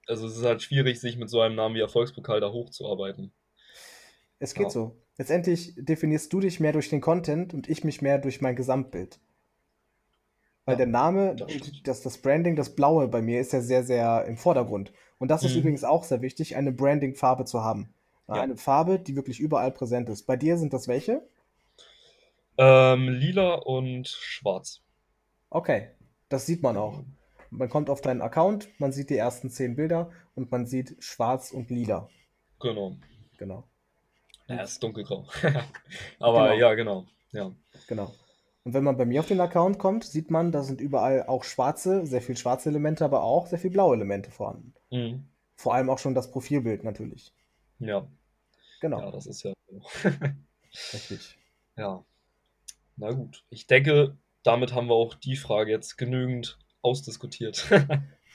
Also 0.06 0.26
es 0.26 0.36
ist 0.36 0.44
halt 0.44 0.62
schwierig, 0.62 1.00
sich 1.00 1.16
mit 1.16 1.30
so 1.30 1.40
einem 1.40 1.54
Namen 1.54 1.74
wie 1.74 1.80
Erfolgspokal 1.80 2.40
da 2.40 2.50
hochzuarbeiten. 2.50 3.32
Es 4.38 4.54
geht 4.54 4.64
ja. 4.64 4.70
so. 4.70 4.96
Letztendlich 5.18 5.74
definierst 5.76 6.32
du 6.32 6.40
dich 6.40 6.60
mehr 6.60 6.72
durch 6.72 6.88
den 6.88 7.02
Content 7.02 7.52
und 7.52 7.68
ich 7.68 7.84
mich 7.84 8.00
mehr 8.00 8.18
durch 8.18 8.40
mein 8.40 8.56
Gesamtbild. 8.56 9.20
Weil 10.64 10.74
ja, 10.74 10.78
der 10.78 10.86
Name, 10.86 11.36
das, 11.84 12.00
das 12.00 12.18
Branding, 12.18 12.56
das 12.56 12.74
Blaue 12.74 13.08
bei 13.08 13.20
mir 13.20 13.40
ist 13.40 13.52
ja 13.52 13.60
sehr, 13.60 13.84
sehr 13.84 14.24
im 14.24 14.36
Vordergrund. 14.36 14.92
Und 15.18 15.30
das 15.30 15.42
ist 15.42 15.52
mhm. 15.52 15.60
übrigens 15.60 15.84
auch 15.84 16.04
sehr 16.04 16.22
wichtig, 16.22 16.56
eine 16.56 16.72
Branding-Farbe 16.72 17.44
zu 17.44 17.62
haben. 17.62 17.94
Ja. 18.30 18.42
Eine 18.42 18.56
Farbe, 18.56 18.98
die 18.98 19.16
wirklich 19.16 19.40
überall 19.40 19.72
präsent 19.72 20.08
ist. 20.08 20.24
Bei 20.26 20.36
dir 20.36 20.56
sind 20.56 20.72
das 20.72 20.86
welche? 20.86 21.22
Ähm, 22.56 23.08
lila 23.08 23.54
und 23.54 24.06
schwarz. 24.06 24.82
Okay, 25.48 25.90
das 26.28 26.46
sieht 26.46 26.62
man 26.62 26.76
auch. 26.76 27.02
Man 27.50 27.68
kommt 27.68 27.90
auf 27.90 28.00
deinen 28.00 28.22
Account, 28.22 28.68
man 28.78 28.92
sieht 28.92 29.10
die 29.10 29.16
ersten 29.16 29.50
zehn 29.50 29.74
Bilder 29.74 30.10
und 30.36 30.52
man 30.52 30.66
sieht 30.66 30.96
schwarz 31.02 31.50
und 31.50 31.70
lila. 31.70 32.08
Genau. 32.60 32.96
Genau. 33.38 33.64
Ja, 34.46 34.62
ist 34.62 34.80
dunkelgrau. 34.82 35.26
Aber 36.20 36.50
genau. 36.50 36.60
ja, 36.60 36.74
genau. 36.74 37.06
Ja. 37.32 37.52
Genau. 37.88 38.12
Und 38.62 38.74
wenn 38.74 38.84
man 38.84 38.96
bei 38.96 39.06
mir 39.06 39.20
auf 39.20 39.28
den 39.28 39.40
Account 39.40 39.78
kommt, 39.78 40.04
sieht 40.04 40.30
man, 40.30 40.52
da 40.52 40.62
sind 40.62 40.80
überall 40.80 41.24
auch 41.26 41.42
schwarze, 41.44 42.06
sehr 42.06 42.22
viel 42.22 42.36
schwarze 42.36 42.68
Elemente, 42.68 43.04
aber 43.04 43.22
auch 43.22 43.46
sehr 43.46 43.58
viel 43.58 43.70
blaue 43.70 43.96
Elemente 43.96 44.30
vorhanden. 44.30 44.74
Mhm. 44.90 45.24
Vor 45.56 45.74
allem 45.74 45.90
auch 45.90 45.98
schon 45.98 46.14
das 46.14 46.30
Profilbild 46.30 46.84
natürlich. 46.84 47.34
Ja. 47.78 48.06
Genau. 48.80 49.00
Ja, 49.00 49.10
das 49.10 49.26
ist 49.26 49.42
ja. 49.42 49.52
Richtig. 50.92 51.38
Ja. 51.76 52.04
Na 52.96 53.12
gut. 53.12 53.44
Ich 53.50 53.66
denke, 53.66 54.16
damit 54.42 54.74
haben 54.74 54.88
wir 54.88 54.94
auch 54.94 55.14
die 55.14 55.36
Frage 55.36 55.70
jetzt 55.70 55.96
genügend 55.96 56.58
ausdiskutiert. 56.82 57.68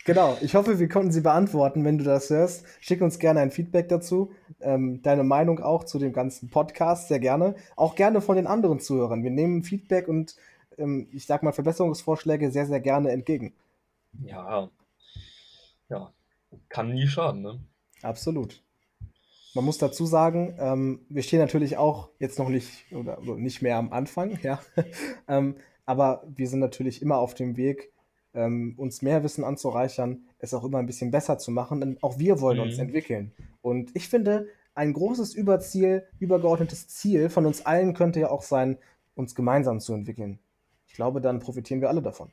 Genau, 0.05 0.37
ich 0.39 0.53
hoffe, 0.53 0.77
wir 0.77 0.87
konnten 0.87 1.11
sie 1.11 1.21
beantworten. 1.21 1.83
Wenn 1.83 1.97
du 1.97 2.03
das 2.03 2.29
hörst, 2.29 2.63
schick 2.79 3.01
uns 3.01 3.17
gerne 3.17 3.39
ein 3.39 3.49
Feedback 3.49 3.89
dazu. 3.89 4.31
Ähm, 4.61 5.01
deine 5.01 5.23
Meinung 5.23 5.59
auch 5.59 5.83
zu 5.83 5.97
dem 5.97 6.13
ganzen 6.13 6.51
Podcast, 6.51 7.07
sehr 7.07 7.17
gerne. 7.17 7.55
Auch 7.75 7.95
gerne 7.95 8.21
von 8.21 8.35
den 8.35 8.45
anderen 8.45 8.79
Zuhörern. 8.79 9.23
Wir 9.23 9.31
nehmen 9.31 9.63
Feedback 9.63 10.07
und 10.07 10.35
ähm, 10.77 11.07
ich 11.11 11.25
sag 11.25 11.41
mal 11.41 11.53
Verbesserungsvorschläge 11.53 12.51
sehr, 12.51 12.67
sehr 12.67 12.81
gerne 12.81 13.09
entgegen. 13.09 13.55
Ja, 14.21 14.69
ja, 15.89 16.13
kann 16.69 16.93
nie 16.93 17.07
schaden, 17.07 17.41
ne? 17.41 17.59
Absolut. 18.03 18.61
Man 19.55 19.63
muss 19.63 19.77
dazu 19.77 20.05
sagen, 20.05 20.53
ähm, 20.59 21.05
wir 21.07 21.23
stehen 21.23 21.39
natürlich 21.39 21.77
auch 21.77 22.09
jetzt 22.19 22.37
noch 22.37 22.49
nicht 22.49 22.91
oder, 22.91 23.19
oder 23.21 23.35
nicht 23.37 23.61
mehr 23.61 23.77
am 23.77 23.93
Anfang, 23.93 24.37
ja. 24.43 24.59
ähm, 25.29 25.55
aber 25.85 26.23
wir 26.27 26.49
sind 26.49 26.59
natürlich 26.59 27.01
immer 27.01 27.17
auf 27.17 27.35
dem 27.35 27.55
Weg, 27.55 27.93
ähm, 28.33 28.73
uns 28.77 29.01
mehr 29.01 29.23
Wissen 29.23 29.45
anzureichern, 29.45 30.25
es 30.39 30.53
auch 30.53 30.65
immer 30.65 30.79
ein 30.79 30.87
bisschen 30.87 31.09
besser 31.09 31.37
zu 31.37 31.51
machen. 31.51 31.79
Denn 31.79 31.97
auch 32.01 32.19
wir 32.19 32.41
wollen 32.41 32.57
mhm. 32.57 32.63
uns 32.63 32.77
entwickeln. 32.77 33.31
Und 33.61 33.95
ich 33.95 34.09
finde, 34.09 34.47
ein 34.73 34.91
großes 34.91 35.33
Überziel, 35.33 36.05
übergeordnetes 36.19 36.89
Ziel 36.89 37.29
von 37.29 37.45
uns 37.45 37.65
allen 37.65 37.93
könnte 37.93 38.19
ja 38.19 38.31
auch 38.31 38.43
sein, 38.43 38.77
uns 39.15 39.35
gemeinsam 39.35 39.79
zu 39.79 39.93
entwickeln. 39.93 40.39
Ich 40.85 40.93
glaube, 40.93 41.21
dann 41.21 41.39
profitieren 41.39 41.79
wir 41.79 41.87
alle 41.87 42.01
davon. 42.01 42.29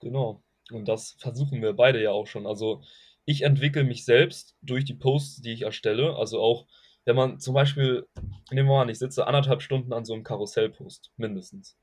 Genau. 0.00 0.42
Und 0.70 0.88
das 0.88 1.16
versuchen 1.18 1.62
wir 1.62 1.72
beide 1.72 2.02
ja 2.02 2.10
auch 2.10 2.26
schon. 2.26 2.46
Also 2.46 2.82
ich 3.30 3.42
entwickle 3.42 3.84
mich 3.84 4.04
selbst 4.04 4.56
durch 4.60 4.84
die 4.84 4.94
Posts, 4.94 5.42
die 5.42 5.52
ich 5.52 5.62
erstelle. 5.62 6.16
Also 6.16 6.40
auch, 6.40 6.66
wenn 7.04 7.16
man 7.16 7.38
zum 7.38 7.54
Beispiel, 7.54 8.08
nehmen 8.50 8.68
wir 8.68 8.74
mal 8.74 8.82
an, 8.82 8.88
ich 8.88 8.98
sitze 8.98 9.26
anderthalb 9.26 9.62
Stunden 9.62 9.92
an 9.92 10.04
so 10.04 10.14
einem 10.14 10.24
Karussellpost, 10.24 11.12
mindestens. 11.16 11.76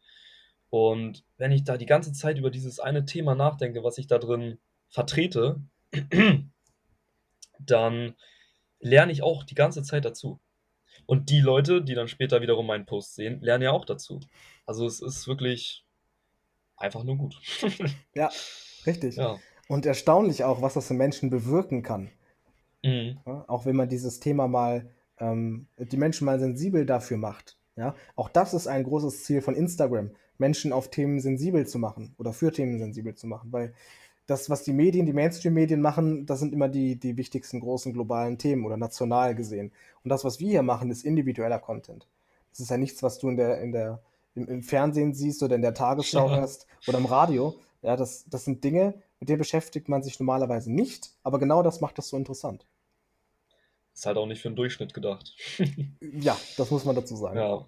Und 0.70 1.24
wenn 1.38 1.54
ich 1.54 1.64
da 1.64 1.78
die 1.78 1.86
ganze 1.86 2.12
Zeit 2.12 2.38
über 2.38 2.52
dieses 2.52 2.80
eine 2.80 3.06
Thema 3.06 3.34
nachdenke, 3.34 3.84
was 3.84 3.98
ich 3.98 4.08
da 4.08 4.18
drin 4.18 4.60
vertrete, 4.90 5.62
dann 7.60 8.16
lerne 8.80 9.12
ich 9.14 9.24
auch 9.24 9.44
die 9.44 9.56
ganze 9.56 9.84
Zeit 9.84 10.04
dazu. 10.04 10.42
Und 11.06 11.30
die 11.30 11.40
Leute, 11.40 11.82
die 11.82 11.94
dann 11.94 12.10
später 12.10 12.42
wiederum 12.42 12.68
meinen 12.68 12.86
Post 12.86 13.16
sehen, 13.16 13.40
lernen 13.42 13.64
ja 13.64 13.72
auch 13.72 13.86
dazu. 13.86 14.20
Also 14.66 14.86
es 14.86 15.02
ist 15.02 15.28
wirklich 15.28 15.86
einfach 16.76 17.06
nur 17.06 17.16
gut. 17.16 17.40
ja, 18.14 18.30
richtig. 18.86 19.16
Ja. 19.16 19.40
Und 19.67 19.86
erstaunlich 19.86 20.43
auch, 20.43 20.62
was 20.62 20.75
das 20.75 20.89
in 20.89 20.97
Menschen 20.97 21.30
bewirken 21.30 21.84
kann. 21.84 22.10
Mhm. 22.84 23.17
Ja, 23.25 23.45
auch 23.47 23.65
wenn 23.65 23.75
man 23.75 23.89
dieses 23.89 24.19
Thema 24.19 24.47
mal, 24.47 24.89
ähm, 25.19 25.67
die 25.77 25.97
Menschen 25.97 26.25
mal 26.25 26.39
sensibel 26.39 26.86
dafür 26.86 27.17
macht. 27.17 27.58
Ja, 27.75 27.95
auch 28.15 28.30
das 28.30 28.53
ist 28.53 28.67
ein 28.67 28.84
großes 28.84 29.23
Ziel 29.23 29.41
von 29.41 29.56
Instagram, 29.56 30.12
Menschen 30.38 30.73
auf 30.73 30.89
Themen 30.89 31.19
sensibel 31.19 31.67
zu 31.67 31.80
machen 31.80 32.15
oder 32.17 32.34
für 32.34 32.51
Themen 32.51 32.80
sensibel 32.80 33.13
zu 33.13 33.27
machen, 33.27 33.51
weil 33.51 33.73
das, 34.25 34.49
was 34.49 34.63
die 34.63 34.73
Medien, 34.73 35.06
die 35.06 35.13
Mainstream-Medien 35.13 35.80
machen, 35.80 36.25
das 36.25 36.39
sind 36.39 36.53
immer 36.53 36.67
die, 36.67 36.97
die 36.97 37.17
wichtigsten 37.17 37.62
großen 37.62 37.93
globalen 37.93 38.38
Themen 38.38 38.65
oder 38.65 38.75
national 38.75 39.36
gesehen. 39.36 39.71
Und 40.03 40.10
das, 40.10 40.25
was 40.25 40.39
wir 40.39 40.49
hier 40.49 40.63
machen, 40.63 40.91
ist 40.91 41.06
individueller 41.06 41.60
Content. 41.60 42.08
Das 42.49 42.60
ist 42.60 42.69
ja 42.69 42.77
nichts, 42.77 43.01
was 43.03 43.19
du 43.19 43.30
in 43.30 43.38
der, 43.38 43.62
in 43.62 43.71
der, 43.71 44.01
im, 44.36 44.47
im 44.47 44.63
Fernsehen 44.63 45.13
siehst 45.13 45.41
oder 45.43 45.56
in 45.56 45.62
der 45.62 45.73
Tagesschau 45.73 46.27
ja. 46.30 46.38
hörst 46.38 46.67
oder 46.88 46.97
im 46.97 47.06
Radio. 47.06 47.56
Ja, 47.82 47.95
das, 47.95 48.25
das 48.30 48.43
sind 48.43 48.63
Dinge, 48.63 48.95
mit 49.19 49.30
denen 49.30 49.39
beschäftigt 49.39 49.89
man 49.89 50.03
sich 50.03 50.19
normalerweise 50.19 50.71
nicht, 50.71 51.12
aber 51.23 51.39
genau 51.39 51.63
das 51.63 51.82
macht 51.82 51.97
das 51.97 52.10
so 52.10 52.17
interessant. 52.17 52.65
Ist 53.93 54.06
halt 54.06 54.17
auch 54.17 54.27
nicht 54.27 54.41
für 54.41 54.49
den 54.49 54.56
Durchschnitt 54.56 54.93
gedacht. 54.93 55.34
ja, 56.01 56.38
das 56.56 56.69
muss 56.69 56.86
man 56.86 56.95
dazu 56.95 57.15
sagen. 57.15 57.38
Ja. 57.38 57.65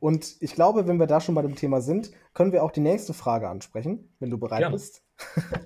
Und 0.00 0.36
ich 0.40 0.54
glaube, 0.54 0.86
wenn 0.86 0.98
wir 0.98 1.06
da 1.06 1.20
schon 1.20 1.34
bei 1.34 1.42
dem 1.42 1.54
Thema 1.54 1.80
sind, 1.80 2.10
können 2.34 2.52
wir 2.52 2.62
auch 2.62 2.70
die 2.70 2.80
nächste 2.80 3.14
Frage 3.14 3.48
ansprechen, 3.48 4.14
wenn 4.18 4.30
du 4.30 4.38
bereit 4.38 4.60
Gerne. 4.60 4.74
bist. 4.74 5.02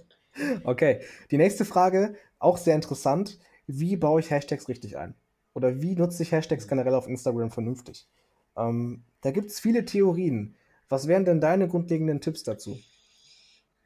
okay, 0.64 1.00
die 1.30 1.38
nächste 1.38 1.64
Frage, 1.64 2.14
auch 2.38 2.56
sehr 2.56 2.76
interessant. 2.76 3.38
Wie 3.66 3.96
baue 3.96 4.20
ich 4.20 4.30
Hashtags 4.30 4.68
richtig 4.68 4.96
ein? 4.96 5.14
Oder 5.54 5.82
wie 5.82 5.96
nutze 5.96 6.22
ich 6.22 6.30
Hashtags 6.30 6.68
generell 6.68 6.94
auf 6.94 7.08
Instagram 7.08 7.50
vernünftig? 7.50 8.08
Ähm, 8.56 9.04
da 9.22 9.32
gibt 9.32 9.50
es 9.50 9.58
viele 9.60 9.84
Theorien. 9.84 10.54
Was 10.88 11.08
wären 11.08 11.24
denn 11.24 11.40
deine 11.40 11.68
grundlegenden 11.68 12.20
Tipps 12.20 12.42
dazu? 12.42 12.78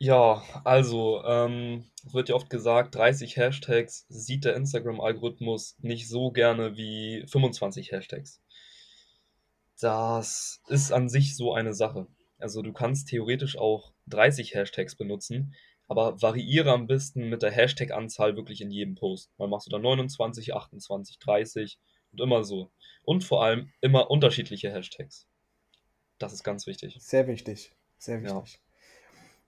Ja, 0.04 0.42
also, 0.64 1.24
ähm, 1.24 1.86
wird 2.12 2.28
ja 2.28 2.34
oft 2.34 2.50
gesagt, 2.50 2.94
30 2.94 3.38
Hashtags 3.38 4.04
sieht 4.10 4.44
der 4.44 4.54
Instagram-Algorithmus 4.54 5.78
nicht 5.80 6.10
so 6.10 6.30
gerne 6.30 6.76
wie 6.76 7.24
25 7.26 7.90
Hashtags. 7.90 8.42
Das 9.80 10.60
ist 10.68 10.92
an 10.92 11.08
sich 11.08 11.38
so 11.38 11.54
eine 11.54 11.72
Sache. 11.72 12.06
Also 12.36 12.60
du 12.60 12.74
kannst 12.74 13.08
theoretisch 13.08 13.56
auch 13.56 13.94
30 14.08 14.52
Hashtags 14.52 14.94
benutzen, 14.94 15.54
aber 15.88 16.20
variiere 16.20 16.72
am 16.72 16.86
besten 16.86 17.30
mit 17.30 17.40
der 17.40 17.52
Hashtag-Anzahl 17.52 18.36
wirklich 18.36 18.60
in 18.60 18.70
jedem 18.70 18.96
Post. 18.96 19.30
Mal 19.38 19.48
machst 19.48 19.68
du 19.68 19.70
da 19.70 19.78
29, 19.78 20.52
28, 20.52 21.18
30 21.18 21.78
und 22.12 22.20
immer 22.20 22.44
so. 22.44 22.70
Und 23.04 23.24
vor 23.24 23.42
allem 23.42 23.72
immer 23.80 24.10
unterschiedliche 24.10 24.70
Hashtags. 24.70 25.26
Das 26.18 26.34
ist 26.34 26.44
ganz 26.44 26.66
wichtig. 26.66 26.98
Sehr 27.00 27.26
wichtig. 27.26 27.74
Sehr 27.96 28.22
wichtig. 28.22 28.58
Ja, 28.58 28.63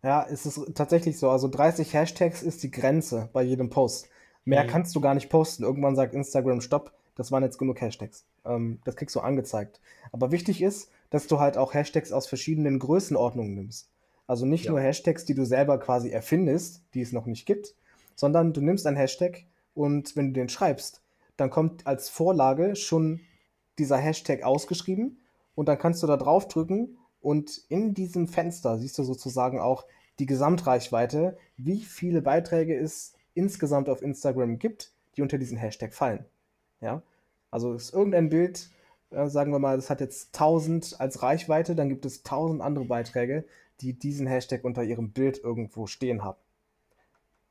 ja 0.06 0.26
es 0.30 0.46
ist 0.46 0.60
tatsächlich 0.74 1.18
so. 1.18 1.28
Also 1.30 1.48
30 1.48 1.92
Hashtags 1.92 2.42
ist 2.42 2.62
die 2.62 2.70
Grenze 2.70 3.28
bei 3.32 3.42
jedem 3.42 3.70
Post. 3.70 4.08
Mehr 4.44 4.64
mhm. 4.64 4.68
kannst 4.68 4.94
du 4.94 5.00
gar 5.00 5.14
nicht 5.14 5.28
posten. 5.28 5.64
Irgendwann 5.64 5.96
sagt 5.96 6.14
Instagram 6.14 6.60
Stopp 6.60 6.92
das 7.16 7.32
waren 7.32 7.42
jetzt 7.42 7.58
genug 7.58 7.80
Hashtags. 7.80 8.24
Ähm, 8.44 8.78
das 8.84 8.94
kriegst 8.94 9.16
du 9.16 9.20
angezeigt. 9.20 9.80
Aber 10.12 10.30
wichtig 10.30 10.62
ist, 10.62 10.90
dass 11.10 11.26
du 11.26 11.40
halt 11.40 11.56
auch 11.56 11.74
Hashtags 11.74 12.12
aus 12.12 12.26
verschiedenen 12.26 12.78
Größenordnungen 12.78 13.54
nimmst. 13.54 13.88
Also 14.26 14.46
nicht 14.46 14.66
ja. 14.66 14.72
nur 14.72 14.80
Hashtags, 14.80 15.24
die 15.24 15.34
du 15.34 15.44
selber 15.44 15.78
quasi 15.78 16.10
erfindest, 16.10 16.82
die 16.94 17.00
es 17.00 17.12
noch 17.12 17.26
nicht 17.26 17.46
gibt, 17.46 17.74
sondern 18.14 18.52
du 18.52 18.60
nimmst 18.60 18.86
einen 18.86 18.96
Hashtag 18.96 19.44
und 19.74 20.14
wenn 20.14 20.28
du 20.28 20.32
den 20.32 20.48
schreibst, 20.48 21.02
dann 21.36 21.50
kommt 21.50 21.86
als 21.86 22.08
Vorlage 22.08 22.76
schon 22.76 23.20
dieser 23.78 23.98
Hashtag 23.98 24.42
ausgeschrieben 24.42 25.20
und 25.54 25.68
dann 25.68 25.78
kannst 25.78 26.02
du 26.02 26.06
da 26.06 26.16
drauf 26.16 26.48
drücken 26.48 26.98
und 27.20 27.62
in 27.68 27.94
diesem 27.94 28.26
Fenster 28.26 28.78
siehst 28.78 28.98
du 28.98 29.04
sozusagen 29.04 29.60
auch 29.60 29.84
die 30.18 30.26
Gesamtreichweite, 30.26 31.36
wie 31.56 31.80
viele 31.80 32.22
Beiträge 32.22 32.76
es 32.76 33.14
insgesamt 33.34 33.88
auf 33.88 34.02
Instagram 34.02 34.58
gibt, 34.58 34.92
die 35.16 35.22
unter 35.22 35.38
diesen 35.38 35.58
Hashtag 35.58 35.94
fallen. 35.94 36.24
Ja? 36.80 37.02
Also 37.50 37.74
ist 37.74 37.92
irgendein 37.92 38.28
Bild 38.28 38.70
äh, 39.10 39.28
sagen 39.28 39.52
wir 39.52 39.58
mal, 39.58 39.76
das 39.76 39.90
hat 39.90 40.00
jetzt 40.00 40.34
1000 40.34 41.00
als 41.00 41.22
Reichweite, 41.22 41.74
dann 41.74 41.88
gibt 41.88 42.04
es 42.06 42.18
1000 42.18 42.60
andere 42.60 42.84
Beiträge, 42.84 43.44
die 43.80 43.92
diesen 43.98 44.26
Hashtag 44.26 44.64
unter 44.64 44.82
ihrem 44.82 45.10
Bild 45.10 45.38
irgendwo 45.42 45.86
stehen 45.86 46.24
haben. 46.24 46.38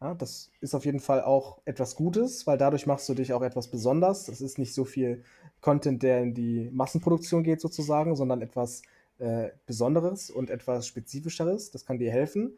Ja, 0.01 0.13
das 0.13 0.51
ist 0.59 0.75
auf 0.75 0.85
jeden 0.85 0.99
Fall 0.99 1.21
auch 1.23 1.59
etwas 1.65 1.95
Gutes, 1.95 2.45
weil 2.45 2.57
dadurch 2.57 2.85
machst 2.85 3.07
du 3.07 3.13
dich 3.13 3.33
auch 3.33 3.41
etwas 3.41 3.69
besonders. 3.69 4.25
Das 4.25 4.41
ist 4.41 4.59
nicht 4.59 4.73
so 4.73 4.83
viel 4.83 5.23
Content, 5.61 6.03
der 6.03 6.21
in 6.21 6.33
die 6.33 6.69
Massenproduktion 6.73 7.43
geht 7.43 7.61
sozusagen, 7.61 8.15
sondern 8.15 8.41
etwas 8.41 8.81
äh, 9.19 9.49
Besonderes 9.65 10.29
und 10.29 10.49
etwas 10.49 10.87
Spezifischeres. 10.87 11.71
Das 11.71 11.85
kann 11.85 11.99
dir 11.99 12.11
helfen, 12.11 12.57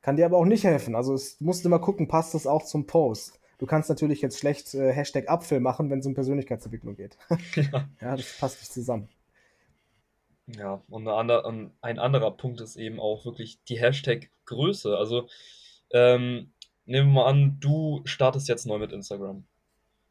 kann 0.00 0.16
dir 0.16 0.26
aber 0.26 0.38
auch 0.38 0.44
nicht 0.44 0.64
helfen. 0.64 0.94
Also 0.94 1.14
es 1.14 1.40
musst 1.40 1.64
immer 1.64 1.78
gucken, 1.78 2.08
passt 2.08 2.34
das 2.34 2.46
auch 2.46 2.64
zum 2.64 2.86
Post. 2.86 3.40
Du 3.58 3.66
kannst 3.66 3.88
natürlich 3.88 4.20
jetzt 4.20 4.38
schlecht 4.38 4.74
äh, 4.74 4.92
Hashtag 4.92 5.28
Apfel 5.28 5.60
machen, 5.60 5.90
wenn 5.90 6.00
es 6.00 6.06
um 6.06 6.14
Persönlichkeitsentwicklung 6.14 6.96
geht. 6.96 7.16
ja. 7.54 7.88
ja, 8.00 8.16
das 8.16 8.38
passt 8.38 8.60
nicht 8.60 8.72
zusammen. 8.72 9.08
Ja, 10.46 10.82
und 10.88 11.06
andere, 11.06 11.70
ein 11.80 11.98
anderer 11.98 12.32
Punkt 12.32 12.60
ist 12.60 12.76
eben 12.76 12.98
auch 12.98 13.24
wirklich 13.24 13.62
die 13.64 13.78
Hashtag-Größe. 13.78 14.96
Also 14.96 15.28
ähm, 15.92 16.52
nehmen 16.84 17.08
wir 17.08 17.22
mal 17.22 17.26
an, 17.26 17.58
du 17.60 18.02
startest 18.04 18.48
jetzt 18.48 18.66
neu 18.66 18.78
mit 18.78 18.92
Instagram 18.92 19.44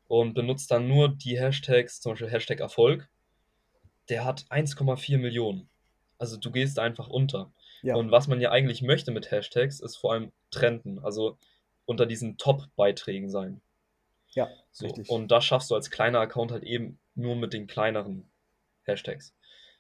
und 0.07 0.33
benutzt 0.33 0.71
dann 0.71 0.87
nur 0.87 1.09
die 1.09 1.39
Hashtags, 1.39 2.01
zum 2.01 2.13
Beispiel 2.13 2.29
Hashtag 2.29 2.59
Erfolg. 2.59 3.09
Der 4.09 4.25
hat 4.25 4.45
1,4 4.49 5.17
Millionen. 5.17 5.69
Also 6.21 6.37
du 6.37 6.51
gehst 6.51 6.77
einfach 6.77 7.07
unter. 7.07 7.51
Ja. 7.81 7.95
Und 7.95 8.11
was 8.11 8.27
man 8.27 8.39
ja 8.39 8.51
eigentlich 8.51 8.83
möchte 8.83 9.09
mit 9.09 9.31
Hashtags, 9.31 9.79
ist 9.79 9.95
vor 9.95 10.13
allem 10.13 10.31
Trenden. 10.51 10.99
Also 11.03 11.35
unter 11.85 12.05
diesen 12.05 12.37
Top-Beiträgen 12.37 13.27
sein. 13.31 13.59
Ja, 14.29 14.47
so, 14.71 14.85
richtig. 14.85 15.09
Und 15.09 15.31
das 15.31 15.43
schaffst 15.43 15.71
du 15.71 15.75
als 15.75 15.89
kleiner 15.89 16.19
Account 16.19 16.51
halt 16.51 16.63
eben 16.63 16.99
nur 17.15 17.35
mit 17.35 17.53
den 17.53 17.65
kleineren 17.65 18.29
Hashtags. 18.83 19.33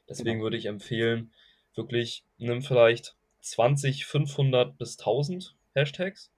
Deswegen 0.09 0.31
genau. 0.31 0.43
würde 0.45 0.57
ich 0.57 0.65
empfehlen, 0.65 1.31
wirklich 1.75 2.23
nimm 2.39 2.63
vielleicht 2.63 3.15
20, 3.41 4.07
500 4.07 4.75
bis 4.79 4.97
1000 4.97 5.55
Hashtags 5.75 6.31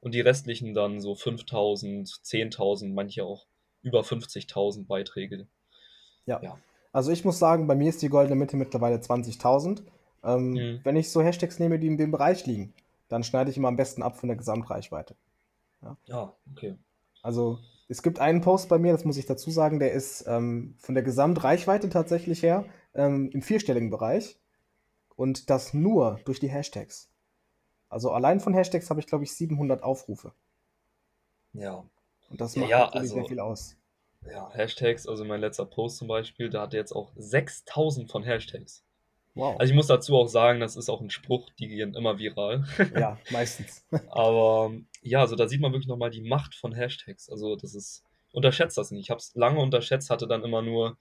und 0.00 0.14
die 0.14 0.22
restlichen 0.22 0.72
dann 0.72 1.02
so 1.02 1.14
5000, 1.14 2.08
10.000, 2.08 2.94
manche 2.94 3.24
auch 3.24 3.46
über 3.82 4.00
50.000 4.00 4.86
Beiträge. 4.86 5.46
Ja. 6.24 6.40
ja. 6.42 6.58
Also 6.92 7.12
ich 7.12 7.24
muss 7.24 7.38
sagen, 7.38 7.66
bei 7.66 7.74
mir 7.74 7.88
ist 7.88 8.02
die 8.02 8.08
goldene 8.08 8.36
Mitte 8.36 8.56
mittlerweile 8.56 8.96
20.000. 8.96 9.82
Ähm, 10.22 10.50
mhm. 10.50 10.80
Wenn 10.84 10.96
ich 10.96 11.10
so 11.10 11.22
Hashtags 11.22 11.58
nehme, 11.58 11.78
die 11.78 11.86
in 11.86 11.96
dem 11.96 12.10
Bereich 12.10 12.46
liegen, 12.46 12.74
dann 13.08 13.24
schneide 13.24 13.50
ich 13.50 13.56
immer 13.56 13.68
am 13.68 13.76
besten 13.76 14.02
ab 14.02 14.18
von 14.18 14.28
der 14.28 14.36
Gesamtreichweite. 14.36 15.14
Ja, 15.82 15.96
ja 16.06 16.34
okay. 16.52 16.76
Also 17.22 17.58
es 17.88 18.02
gibt 18.02 18.18
einen 18.18 18.40
Post 18.40 18.68
bei 18.68 18.78
mir, 18.78 18.92
das 18.92 19.04
muss 19.04 19.16
ich 19.16 19.26
dazu 19.26 19.50
sagen, 19.50 19.78
der 19.78 19.92
ist 19.92 20.24
ähm, 20.26 20.74
von 20.78 20.94
der 20.94 21.04
Gesamtreichweite 21.04 21.88
tatsächlich 21.88 22.42
her 22.42 22.64
ähm, 22.94 23.30
im 23.32 23.42
vierstelligen 23.42 23.90
Bereich 23.90 24.38
und 25.16 25.50
das 25.50 25.74
nur 25.74 26.20
durch 26.24 26.40
die 26.40 26.48
Hashtags. 26.48 27.10
Also 27.88 28.12
allein 28.12 28.40
von 28.40 28.54
Hashtags 28.54 28.88
habe 28.90 29.00
ich, 29.00 29.06
glaube 29.06 29.24
ich, 29.24 29.32
700 29.32 29.82
Aufrufe. 29.82 30.32
Ja. 31.52 31.84
Und 32.30 32.40
das 32.40 32.54
macht 32.54 32.70
ja, 32.70 32.84
natürlich 32.84 33.02
also, 33.02 33.14
sehr 33.16 33.24
viel 33.24 33.40
aus. 33.40 33.76
Ja, 34.26 34.50
Hashtags, 34.52 35.06
also 35.06 35.24
mein 35.24 35.40
letzter 35.40 35.64
Post 35.64 35.98
zum 35.98 36.08
Beispiel, 36.08 36.50
da 36.50 36.62
hatte 36.62 36.76
jetzt 36.76 36.92
auch 36.92 37.12
6000 37.16 38.10
von 38.10 38.22
Hashtags. 38.22 38.84
Wow. 39.34 39.58
Also 39.58 39.70
ich 39.70 39.76
muss 39.76 39.86
dazu 39.86 40.16
auch 40.16 40.26
sagen, 40.26 40.60
das 40.60 40.76
ist 40.76 40.88
auch 40.88 41.00
ein 41.00 41.10
Spruch, 41.10 41.48
die 41.58 41.68
gehen 41.68 41.94
immer 41.94 42.18
viral. 42.18 42.64
Ja, 42.94 43.18
meistens. 43.30 43.86
Aber 44.08 44.72
ja, 45.02 45.20
also 45.20 45.36
da 45.36 45.48
sieht 45.48 45.60
man 45.60 45.72
wirklich 45.72 45.88
nochmal 45.88 46.10
die 46.10 46.22
Macht 46.22 46.54
von 46.54 46.74
Hashtags. 46.74 47.30
Also 47.30 47.56
das 47.56 47.74
ist, 47.74 48.04
unterschätzt 48.32 48.76
das 48.76 48.90
nicht. 48.90 49.04
Ich 49.04 49.10
habe 49.10 49.18
es 49.18 49.34
lange 49.34 49.60
unterschätzt, 49.60 50.10
hatte 50.10 50.26
dann 50.26 50.44
immer 50.44 50.62
nur 50.62 50.98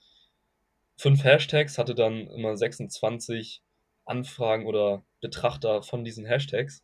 fünf 0.95 1.23
Hashtags, 1.23 1.77
hatte 1.77 1.95
dann 1.95 2.27
immer 2.27 2.55
26 2.55 3.63
Anfragen 4.05 4.67
oder 4.67 5.03
Betrachter 5.21 5.81
von 5.81 6.03
diesen 6.03 6.25
Hashtags. 6.25 6.83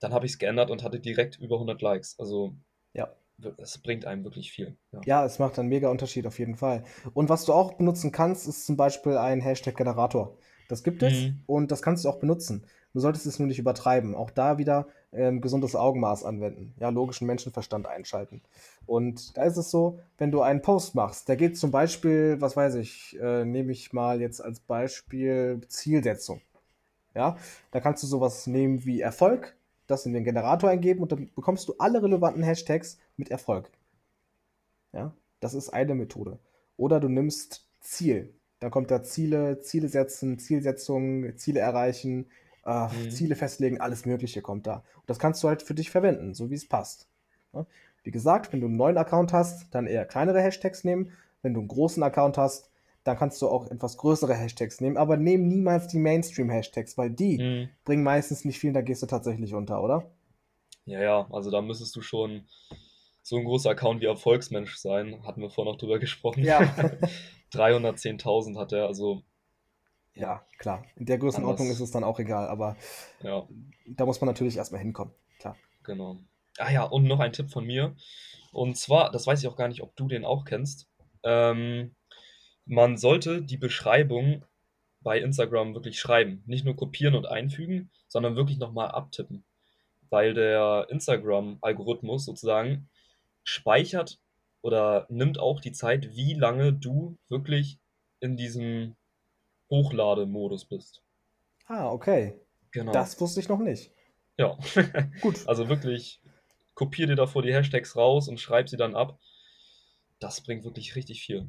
Dann 0.00 0.12
habe 0.12 0.26
ich 0.26 0.32
es 0.32 0.38
geändert 0.38 0.70
und 0.70 0.82
hatte 0.82 0.98
direkt 0.98 1.38
über 1.38 1.56
100 1.56 1.80
Likes. 1.80 2.18
Also 2.18 2.54
ja. 2.94 3.14
Es 3.58 3.78
bringt 3.78 4.04
einem 4.04 4.24
wirklich 4.24 4.52
viel. 4.52 4.76
Ja. 4.92 5.00
ja, 5.04 5.24
es 5.24 5.38
macht 5.38 5.58
einen 5.58 5.68
mega 5.68 5.88
Unterschied 5.88 6.26
auf 6.26 6.38
jeden 6.38 6.56
Fall. 6.56 6.84
Und 7.14 7.28
was 7.28 7.44
du 7.44 7.52
auch 7.52 7.74
benutzen 7.74 8.12
kannst, 8.12 8.46
ist 8.48 8.66
zum 8.66 8.76
Beispiel 8.76 9.16
ein 9.16 9.40
Hashtag-Generator. 9.40 10.36
Das 10.68 10.82
gibt 10.82 11.02
es 11.02 11.12
mhm. 11.12 11.42
und 11.46 11.70
das 11.70 11.82
kannst 11.82 12.04
du 12.04 12.08
auch 12.08 12.18
benutzen. 12.18 12.64
Du 12.94 13.00
solltest 13.00 13.26
es 13.26 13.38
nur 13.38 13.48
nicht 13.48 13.58
übertreiben. 13.58 14.14
Auch 14.14 14.30
da 14.30 14.58
wieder 14.58 14.86
ähm, 15.12 15.40
gesundes 15.40 15.76
Augenmaß 15.76 16.24
anwenden. 16.24 16.74
Ja, 16.78 16.90
logischen 16.90 17.26
Menschenverstand 17.26 17.86
einschalten. 17.86 18.42
Und 18.86 19.36
da 19.36 19.44
ist 19.44 19.56
es 19.56 19.70
so, 19.70 19.98
wenn 20.18 20.30
du 20.30 20.42
einen 20.42 20.62
Post 20.62 20.94
machst, 20.94 21.28
der 21.28 21.36
geht 21.36 21.58
zum 21.58 21.70
Beispiel, 21.70 22.40
was 22.40 22.56
weiß 22.56 22.76
ich, 22.76 23.18
äh, 23.20 23.44
nehme 23.44 23.72
ich 23.72 23.92
mal 23.92 24.20
jetzt 24.20 24.40
als 24.40 24.60
Beispiel 24.60 25.60
Zielsetzung. 25.68 26.40
Ja, 27.14 27.36
da 27.70 27.80
kannst 27.80 28.02
du 28.02 28.06
sowas 28.06 28.46
nehmen 28.46 28.86
wie 28.86 29.02
Erfolg, 29.02 29.54
das 29.92 30.06
in 30.06 30.12
den 30.12 30.24
Generator 30.24 30.70
eingeben 30.70 31.02
und 31.02 31.12
dann 31.12 31.30
bekommst 31.34 31.68
du 31.68 31.74
alle 31.78 32.02
relevanten 32.02 32.42
Hashtags 32.42 32.98
mit 33.16 33.30
Erfolg. 33.30 33.70
Ja, 34.92 35.14
das 35.40 35.54
ist 35.54 35.70
eine 35.70 35.94
Methode. 35.94 36.38
Oder 36.76 36.98
du 37.00 37.08
nimmst 37.08 37.68
Ziel. 37.80 38.34
Dann 38.58 38.70
kommt 38.70 38.90
da 38.90 39.02
Ziele, 39.02 39.60
Ziele 39.60 39.88
setzen, 39.88 40.38
Zielsetzungen, 40.38 41.36
Ziele 41.36 41.60
erreichen, 41.60 42.26
äh, 42.64 42.86
mhm. 42.86 43.10
Ziele 43.10 43.34
festlegen, 43.34 43.80
alles 43.80 44.06
Mögliche 44.06 44.42
kommt 44.42 44.66
da. 44.66 44.76
Und 44.76 45.10
das 45.10 45.18
kannst 45.18 45.42
du 45.42 45.48
halt 45.48 45.62
für 45.62 45.74
dich 45.74 45.90
verwenden, 45.90 46.34
so 46.34 46.50
wie 46.50 46.54
es 46.54 46.68
passt. 46.68 47.08
Ja? 47.52 47.66
Wie 48.02 48.10
gesagt, 48.10 48.52
wenn 48.52 48.60
du 48.60 48.66
einen 48.66 48.76
neuen 48.76 48.98
Account 48.98 49.32
hast, 49.32 49.66
dann 49.74 49.86
eher 49.86 50.04
kleinere 50.04 50.40
Hashtags 50.40 50.84
nehmen. 50.84 51.12
Wenn 51.42 51.54
du 51.54 51.60
einen 51.60 51.68
großen 51.68 52.02
Account 52.02 52.38
hast, 52.38 52.70
dann 53.04 53.16
kannst 53.16 53.42
du 53.42 53.48
auch 53.48 53.70
etwas 53.70 53.96
größere 53.96 54.34
Hashtags 54.34 54.80
nehmen, 54.80 54.96
aber 54.96 55.16
nehm 55.16 55.48
niemals 55.48 55.88
die 55.88 55.98
Mainstream-Hashtags, 55.98 56.96
weil 56.96 57.10
die 57.10 57.38
mhm. 57.38 57.68
bringen 57.84 58.04
meistens 58.04 58.44
nicht 58.44 58.58
viel, 58.58 58.72
da 58.72 58.80
gehst 58.80 59.02
du 59.02 59.06
tatsächlich 59.06 59.54
unter, 59.54 59.82
oder? 59.82 60.10
Ja, 60.84 61.00
ja, 61.00 61.26
also 61.30 61.50
da 61.50 61.62
müsstest 61.62 61.94
du 61.96 62.02
schon 62.02 62.46
so 63.22 63.36
ein 63.36 63.44
großer 63.44 63.70
Account 63.70 64.00
wie 64.00 64.06
Erfolgsmensch 64.06 64.76
sein, 64.76 65.24
hatten 65.24 65.40
wir 65.40 65.50
vorhin 65.50 65.72
noch 65.72 65.78
drüber 65.78 65.98
gesprochen. 65.98 66.42
Ja. 66.42 66.60
310.000 67.52 68.58
hat 68.58 68.72
er, 68.72 68.86
also. 68.86 69.22
Ja, 70.14 70.44
klar. 70.58 70.84
In 70.96 71.06
der 71.06 71.18
Größenordnung 71.18 71.66
anders. 71.66 71.80
ist 71.80 71.84
es 71.84 71.90
dann 71.90 72.04
auch 72.04 72.18
egal, 72.18 72.48
aber 72.48 72.76
ja. 73.22 73.46
da 73.86 74.04
muss 74.04 74.20
man 74.20 74.28
natürlich 74.28 74.56
erstmal 74.56 74.80
hinkommen, 74.80 75.14
klar. 75.38 75.56
Genau. 75.84 76.18
Ah 76.58 76.70
ja, 76.70 76.84
und 76.84 77.04
noch 77.04 77.20
ein 77.20 77.32
Tipp 77.32 77.50
von 77.50 77.64
mir. 77.64 77.96
Und 78.52 78.76
zwar, 78.76 79.10
das 79.10 79.26
weiß 79.26 79.40
ich 79.40 79.48
auch 79.48 79.56
gar 79.56 79.68
nicht, 79.68 79.82
ob 79.82 79.96
du 79.96 80.08
den 80.08 80.24
auch 80.24 80.44
kennst. 80.44 80.88
Ähm, 81.22 81.94
man 82.64 82.96
sollte 82.96 83.42
die 83.42 83.56
Beschreibung 83.56 84.44
bei 85.00 85.18
Instagram 85.18 85.74
wirklich 85.74 85.98
schreiben. 85.98 86.42
Nicht 86.46 86.64
nur 86.64 86.76
kopieren 86.76 87.14
und 87.14 87.26
einfügen, 87.26 87.90
sondern 88.08 88.36
wirklich 88.36 88.58
nochmal 88.58 88.90
abtippen. 88.90 89.44
Weil 90.10 90.34
der 90.34 90.86
Instagram-Algorithmus 90.90 92.24
sozusagen 92.24 92.88
speichert 93.42 94.20
oder 94.60 95.06
nimmt 95.08 95.38
auch 95.38 95.60
die 95.60 95.72
Zeit, 95.72 96.14
wie 96.14 96.34
lange 96.34 96.72
du 96.72 97.18
wirklich 97.28 97.78
in 98.20 98.36
diesem 98.36 98.94
Hochlademodus 99.70 100.66
bist. 100.66 101.02
Ah, 101.66 101.90
okay. 101.90 102.38
Genau. 102.70 102.92
Das 102.92 103.20
wusste 103.20 103.40
ich 103.40 103.48
noch 103.48 103.58
nicht. 103.58 103.92
Ja. 104.36 104.56
Gut. 105.20 105.46
Also 105.48 105.68
wirklich, 105.68 106.20
kopier 106.74 107.06
dir 107.06 107.16
davor 107.16 107.42
die 107.42 107.52
Hashtags 107.52 107.96
raus 107.96 108.28
und 108.28 108.38
schreib 108.38 108.68
sie 108.68 108.76
dann 108.76 108.94
ab. 108.94 109.18
Das 110.20 110.40
bringt 110.40 110.64
wirklich 110.64 110.94
richtig 110.94 111.22
viel. 111.22 111.48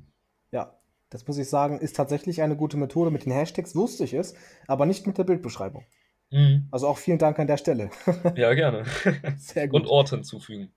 Ja, 0.51 0.75
das 1.13 1.27
muss 1.27 1.37
ich 1.37 1.47
sagen, 1.47 1.79
ist 1.79 1.95
tatsächlich 1.95 2.41
eine 2.41 2.55
gute 2.55 2.77
Methode. 2.77 3.11
Mit 3.11 3.25
den 3.25 3.31
Hashtags 3.31 3.75
wusste 3.75 4.03
ich 4.03 4.13
es, 4.13 4.33
aber 4.67 4.85
nicht 4.85 5.05
mit 5.05 5.17
der 5.17 5.23
Bildbeschreibung. 5.23 5.85
Mhm. 6.31 6.67
Also 6.71 6.87
auch 6.87 6.97
vielen 6.97 7.19
Dank 7.19 7.37
an 7.37 7.47
der 7.47 7.57
Stelle. 7.57 7.91
ja, 8.35 8.53
gerne. 8.53 8.85
Sehr 9.37 9.67
gut. 9.67 9.81
Und 9.81 9.87
Ort 9.87 10.09
hinzufügen. 10.09 10.73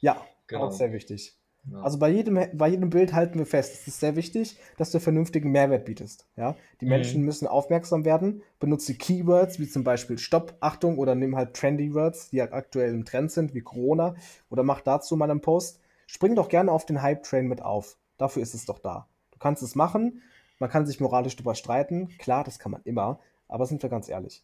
Ja, 0.00 0.24
genau. 0.46 0.66
auch 0.66 0.72
sehr 0.72 0.92
wichtig. 0.92 1.36
Ja. 1.70 1.80
Also 1.80 1.98
bei 1.98 2.08
jedem, 2.08 2.38
bei 2.54 2.68
jedem 2.68 2.90
Bild 2.90 3.12
halten 3.12 3.38
wir 3.38 3.46
fest, 3.46 3.74
es 3.74 3.88
ist 3.88 3.98
sehr 3.98 4.14
wichtig, 4.14 4.56
dass 4.76 4.92
du 4.92 5.00
vernünftigen 5.00 5.50
Mehrwert 5.50 5.84
bietest. 5.84 6.26
Ja? 6.36 6.54
Die 6.80 6.84
mhm. 6.84 6.90
Menschen 6.90 7.22
müssen 7.22 7.46
aufmerksam 7.46 8.04
werden. 8.04 8.42
Benutze 8.60 8.94
Keywords 8.94 9.58
wie 9.58 9.68
zum 9.68 9.82
Beispiel 9.82 10.18
Stopp, 10.18 10.54
Achtung 10.60 10.98
oder 10.98 11.14
nimm 11.14 11.36
halt 11.36 11.54
Trendy 11.54 11.92
Words, 11.92 12.30
die 12.30 12.36
ja 12.36 12.52
aktuell 12.52 12.94
im 12.94 13.04
Trend 13.04 13.32
sind, 13.32 13.52
wie 13.54 13.62
Corona. 13.62 14.14
Oder 14.48 14.62
mach 14.62 14.80
dazu 14.80 15.16
mal 15.16 15.30
einen 15.30 15.40
Post. 15.40 15.80
Spring 16.06 16.36
doch 16.36 16.48
gerne 16.48 16.70
auf 16.70 16.86
den 16.86 17.02
Hype-Train 17.02 17.46
mit 17.46 17.62
auf. 17.62 17.98
Dafür 18.16 18.42
ist 18.42 18.54
es 18.54 18.64
doch 18.64 18.78
da. 18.78 19.08
Du 19.36 19.40
kannst 19.40 19.62
es 19.62 19.74
machen, 19.74 20.22
man 20.58 20.70
kann 20.70 20.86
sich 20.86 20.98
moralisch 20.98 21.36
darüber 21.36 21.54
streiten, 21.54 22.08
klar, 22.16 22.42
das 22.42 22.58
kann 22.58 22.72
man 22.72 22.80
immer, 22.84 23.20
aber 23.48 23.66
sind 23.66 23.82
wir 23.82 23.90
ganz 23.90 24.08
ehrlich, 24.08 24.42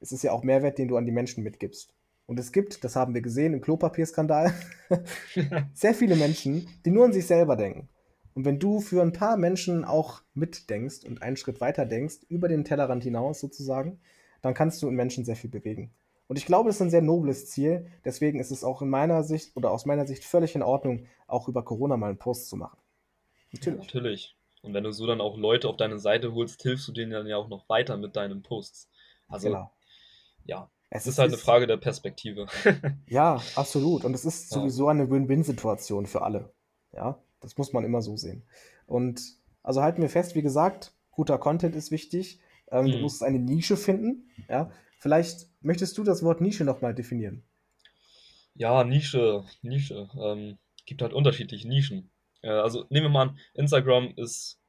es 0.00 0.10
ist 0.10 0.24
ja 0.24 0.32
auch 0.32 0.42
Mehrwert, 0.42 0.76
den 0.76 0.88
du 0.88 0.96
an 0.96 1.06
die 1.06 1.12
Menschen 1.12 1.44
mitgibst. 1.44 1.94
Und 2.26 2.40
es 2.40 2.50
gibt, 2.50 2.82
das 2.82 2.96
haben 2.96 3.14
wir 3.14 3.20
gesehen 3.20 3.54
im 3.54 3.60
Klopapierskandal, 3.60 4.52
sehr 5.72 5.94
viele 5.94 6.16
Menschen, 6.16 6.66
die 6.84 6.90
nur 6.90 7.04
an 7.04 7.12
sich 7.12 7.28
selber 7.28 7.54
denken. 7.54 7.88
Und 8.34 8.44
wenn 8.44 8.58
du 8.58 8.80
für 8.80 9.02
ein 9.02 9.12
paar 9.12 9.36
Menschen 9.36 9.84
auch 9.84 10.22
mitdenkst 10.34 11.04
und 11.04 11.22
einen 11.22 11.36
Schritt 11.36 11.60
weiter 11.60 11.86
denkst, 11.86 12.16
über 12.28 12.48
den 12.48 12.64
Tellerrand 12.64 13.04
hinaus 13.04 13.38
sozusagen, 13.38 14.00
dann 14.42 14.54
kannst 14.54 14.82
du 14.82 14.88
in 14.88 14.96
Menschen 14.96 15.24
sehr 15.24 15.36
viel 15.36 15.50
bewegen. 15.50 15.92
Und 16.26 16.38
ich 16.38 16.46
glaube, 16.46 16.68
das 16.68 16.76
ist 16.76 16.82
ein 16.82 16.90
sehr 16.90 17.02
nobles 17.02 17.46
Ziel. 17.50 17.86
Deswegen 18.04 18.40
ist 18.40 18.50
es 18.50 18.64
auch 18.64 18.82
in 18.82 18.88
meiner 18.88 19.22
Sicht 19.22 19.56
oder 19.56 19.70
aus 19.70 19.86
meiner 19.86 20.06
Sicht 20.06 20.24
völlig 20.24 20.56
in 20.56 20.62
Ordnung, 20.62 21.06
auch 21.28 21.48
über 21.48 21.62
Corona 21.62 21.96
mal 21.96 22.08
einen 22.08 22.18
Post 22.18 22.48
zu 22.48 22.56
machen. 22.56 22.78
Natürlich. 23.54 23.78
Ja, 23.78 23.84
natürlich. 23.84 24.36
Und 24.62 24.72
wenn 24.72 24.84
du 24.84 24.92
so 24.92 25.06
dann 25.06 25.20
auch 25.20 25.36
Leute 25.36 25.68
auf 25.68 25.76
deine 25.76 25.98
Seite 25.98 26.32
holst, 26.32 26.62
hilfst 26.62 26.88
du 26.88 26.92
denen 26.92 27.12
dann 27.12 27.26
ja 27.26 27.36
auch 27.36 27.48
noch 27.48 27.68
weiter 27.68 27.96
mit 27.96 28.16
deinen 28.16 28.42
Posts. 28.42 28.90
Also, 29.28 29.48
genau. 29.48 29.70
ja, 30.46 30.70
es 30.90 31.06
ist 31.06 31.18
halt 31.18 31.28
eine 31.28 31.38
Frage 31.38 31.66
der 31.66 31.76
Perspektive. 31.76 32.46
ja, 33.08 33.42
absolut. 33.56 34.04
Und 34.04 34.14
es 34.14 34.24
ist 34.24 34.50
sowieso 34.50 34.88
eine 34.88 35.10
Win-Win-Situation 35.10 36.06
für 36.06 36.22
alle. 36.22 36.52
Ja, 36.92 37.18
das 37.40 37.58
muss 37.58 37.72
man 37.72 37.84
immer 37.84 38.00
so 38.00 38.16
sehen. 38.16 38.42
Und 38.86 39.20
also 39.62 39.82
halten 39.82 40.02
wir 40.02 40.08
fest, 40.08 40.34
wie 40.34 40.42
gesagt, 40.42 40.94
guter 41.10 41.36
Content 41.38 41.74
ist 41.76 41.90
wichtig. 41.90 42.40
Ähm, 42.70 42.86
mhm. 42.86 42.92
Du 42.92 42.98
musst 42.98 43.22
eine 43.22 43.38
Nische 43.38 43.76
finden. 43.76 44.30
Ja, 44.48 44.70
vielleicht 44.98 45.48
möchtest 45.60 45.98
du 45.98 46.04
das 46.04 46.22
Wort 46.22 46.40
Nische 46.40 46.64
nochmal 46.64 46.94
definieren. 46.94 47.42
Ja, 48.54 48.84
Nische, 48.84 49.44
Nische. 49.62 50.08
Ähm, 50.18 50.58
gibt 50.86 51.02
halt 51.02 51.12
unterschiedliche 51.12 51.68
Nischen. 51.68 52.10
Äh, 52.44 52.50
also 52.50 52.86
nehmen 52.90 53.06
wir 53.06 53.10
mal 53.10 53.28
an, 53.28 53.38
Instagram 53.54 54.12
ist 54.16 54.60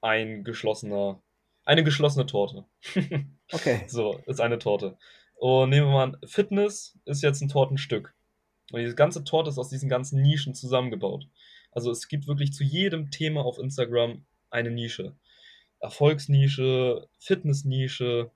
ein 0.00 0.44
geschlossener, 0.44 1.22
eine 1.64 1.84
geschlossene 1.84 2.26
Torte. 2.26 2.64
okay. 3.52 3.84
So, 3.86 4.20
ist 4.26 4.40
eine 4.40 4.58
Torte. 4.58 4.98
Und 5.36 5.70
nehmen 5.70 5.86
wir 5.86 5.92
mal 5.92 6.02
an, 6.04 6.16
Fitness 6.24 6.98
ist 7.04 7.22
jetzt 7.22 7.40
ein 7.40 7.48
Tortenstück. 7.48 8.14
Und 8.72 8.80
diese 8.80 8.94
ganze 8.94 9.24
Torte 9.24 9.50
ist 9.50 9.58
aus 9.58 9.68
diesen 9.68 9.88
ganzen 9.88 10.20
Nischen 10.22 10.54
zusammengebaut. 10.54 11.26
Also 11.70 11.90
es 11.90 12.08
gibt 12.08 12.26
wirklich 12.26 12.52
zu 12.52 12.64
jedem 12.64 13.10
Thema 13.10 13.44
auf 13.44 13.58
Instagram 13.58 14.24
eine 14.50 14.70
Nische. 14.70 15.14
Erfolgsnische, 15.78 17.08
Fitnessnische, 17.18 18.30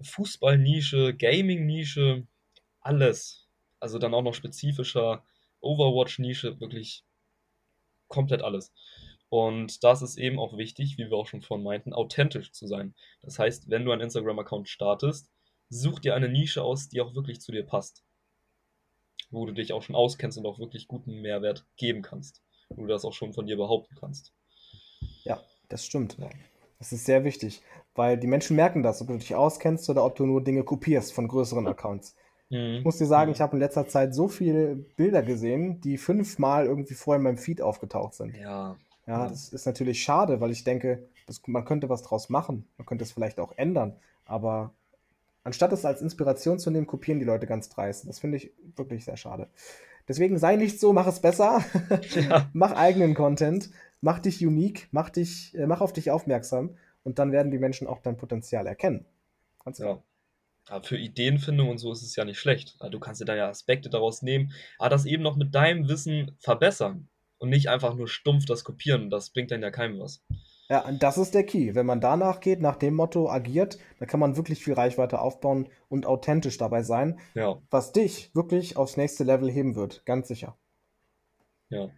Fußballnische, 0.00 1.14
Gaming-Nische, 1.14 2.26
alles. 2.80 3.48
Also 3.80 3.98
dann 3.98 4.14
auch 4.14 4.22
noch 4.22 4.34
spezifischer 4.34 5.22
Overwatch-Nische, 5.60 6.60
wirklich 6.60 7.04
komplett 8.08 8.42
alles. 8.42 8.72
Und 9.28 9.82
das 9.82 10.02
ist 10.02 10.18
eben 10.18 10.38
auch 10.38 10.56
wichtig, 10.56 10.98
wie 10.98 11.10
wir 11.10 11.16
auch 11.16 11.26
schon 11.26 11.42
vorhin 11.42 11.64
meinten, 11.64 11.92
authentisch 11.92 12.52
zu 12.52 12.66
sein. 12.66 12.94
Das 13.22 13.38
heißt, 13.38 13.68
wenn 13.68 13.84
du 13.84 13.92
einen 13.92 14.02
Instagram-Account 14.02 14.68
startest, 14.68 15.30
such 15.68 15.98
dir 15.98 16.14
eine 16.14 16.28
Nische 16.28 16.62
aus, 16.62 16.88
die 16.88 17.00
auch 17.00 17.14
wirklich 17.14 17.40
zu 17.40 17.50
dir 17.50 17.64
passt. 17.64 18.04
Wo 19.30 19.44
du 19.44 19.52
dich 19.52 19.72
auch 19.72 19.82
schon 19.82 19.96
auskennst 19.96 20.38
und 20.38 20.46
auch 20.46 20.60
wirklich 20.60 20.86
guten 20.86 21.20
Mehrwert 21.20 21.66
geben 21.76 22.02
kannst. 22.02 22.42
Wo 22.68 22.82
du 22.82 22.88
das 22.88 23.04
auch 23.04 23.12
schon 23.12 23.32
von 23.32 23.46
dir 23.46 23.56
behaupten 23.56 23.96
kannst. 23.98 24.32
Ja, 25.24 25.42
das 25.68 25.84
stimmt. 25.84 26.16
Ja. 26.18 26.30
Das 26.78 26.92
ist 26.92 27.06
sehr 27.06 27.24
wichtig, 27.24 27.62
weil 27.94 28.18
die 28.18 28.26
Menschen 28.26 28.54
merken 28.54 28.82
das, 28.82 29.00
ob 29.00 29.08
du 29.08 29.16
dich 29.16 29.34
auskennst 29.34 29.88
oder 29.88 30.04
ob 30.04 30.14
du 30.14 30.26
nur 30.26 30.44
Dinge 30.44 30.62
kopierst 30.62 31.12
von 31.12 31.26
größeren 31.26 31.66
Accounts. 31.66 32.14
Mhm. 32.50 32.76
Ich 32.78 32.84
muss 32.84 32.98
dir 32.98 33.06
sagen, 33.06 33.30
mhm. 33.30 33.34
ich 33.34 33.40
habe 33.40 33.56
in 33.56 33.60
letzter 33.60 33.88
Zeit 33.88 34.14
so 34.14 34.28
viele 34.28 34.76
Bilder 34.76 35.22
gesehen, 35.22 35.80
die 35.80 35.98
fünfmal 35.98 36.66
irgendwie 36.66 36.94
vorher 36.94 37.18
in 37.18 37.24
meinem 37.24 37.38
Feed 37.38 37.60
aufgetaucht 37.60 38.14
sind. 38.14 38.36
Ja. 38.36 38.76
Ja, 39.06 39.28
das 39.28 39.50
ist 39.50 39.66
natürlich 39.66 40.02
schade, 40.02 40.40
weil 40.40 40.50
ich 40.50 40.64
denke, 40.64 41.08
das, 41.26 41.40
man 41.46 41.64
könnte 41.64 41.88
was 41.88 42.02
draus 42.02 42.28
machen. 42.28 42.66
Man 42.76 42.86
könnte 42.86 43.04
es 43.04 43.12
vielleicht 43.12 43.38
auch 43.38 43.52
ändern. 43.56 43.94
Aber 44.24 44.72
anstatt 45.44 45.72
es 45.72 45.84
als 45.84 46.02
Inspiration 46.02 46.58
zu 46.58 46.70
nehmen, 46.70 46.86
kopieren 46.88 47.20
die 47.20 47.24
Leute 47.24 47.46
ganz 47.46 47.68
dreist. 47.68 48.08
Das 48.08 48.18
finde 48.18 48.38
ich 48.38 48.52
wirklich 48.74 49.04
sehr 49.04 49.16
schade. 49.16 49.48
Deswegen 50.08 50.38
sei 50.38 50.56
nicht 50.56 50.80
so, 50.80 50.92
mach 50.92 51.06
es 51.06 51.20
besser. 51.20 51.64
Ja. 52.14 52.48
mach 52.52 52.72
eigenen 52.72 53.14
Content, 53.14 53.70
mach 54.00 54.18
dich 54.18 54.44
unique, 54.44 54.88
mach, 54.90 55.10
dich, 55.10 55.56
äh, 55.56 55.66
mach 55.66 55.80
auf 55.80 55.92
dich 55.92 56.10
aufmerksam 56.10 56.76
und 57.04 57.18
dann 57.18 57.30
werden 57.30 57.50
die 57.52 57.58
Menschen 57.58 57.86
auch 57.86 58.00
dein 58.00 58.16
Potenzial 58.16 58.66
erkennen. 58.66 59.04
Ganz 59.64 59.78
klar. 59.78 59.96
Ja. 59.96 60.02
Aber 60.68 60.84
für 60.84 60.98
Ideenfindung 60.98 61.68
und 61.68 61.78
so 61.78 61.92
ist 61.92 62.02
es 62.02 62.16
ja 62.16 62.24
nicht 62.24 62.38
schlecht. 62.38 62.76
Du 62.90 62.98
kannst 62.98 63.20
dir 63.20 63.24
da 63.24 63.36
ja 63.36 63.48
Aspekte 63.48 63.88
daraus 63.88 64.22
nehmen, 64.22 64.52
aber 64.78 64.90
das 64.90 65.06
eben 65.06 65.22
noch 65.22 65.36
mit 65.36 65.54
deinem 65.54 65.88
Wissen 65.88 66.36
verbessern 66.40 67.08
und 67.38 67.50
nicht 67.50 67.68
einfach 67.68 67.94
nur 67.94 68.08
stumpf 68.08 68.46
das 68.46 68.64
kopieren. 68.64 69.10
Das 69.10 69.30
bringt 69.30 69.50
dann 69.50 69.62
ja 69.62 69.70
keinem 69.70 70.00
was. 70.00 70.24
Ja, 70.68 70.80
und 70.80 71.02
das 71.02 71.16
ist 71.16 71.34
der 71.34 71.44
Key. 71.44 71.74
Wenn 71.74 71.86
man 71.86 72.00
danach 72.00 72.40
geht, 72.40 72.60
nach 72.60 72.76
dem 72.76 72.94
Motto 72.94 73.30
agiert, 73.30 73.78
dann 73.98 74.08
kann 74.08 74.18
man 74.18 74.36
wirklich 74.36 74.64
viel 74.64 74.74
Reichweite 74.74 75.20
aufbauen 75.20 75.68
und 75.88 76.06
authentisch 76.06 76.58
dabei 76.58 76.82
sein, 76.82 77.20
ja. 77.34 77.60
was 77.70 77.92
dich 77.92 78.34
wirklich 78.34 78.76
aufs 78.76 78.96
nächste 78.96 79.22
Level 79.22 79.50
heben 79.50 79.76
wird. 79.76 80.04
Ganz 80.04 80.26
sicher. 80.26 80.58
Ja. 81.68 81.90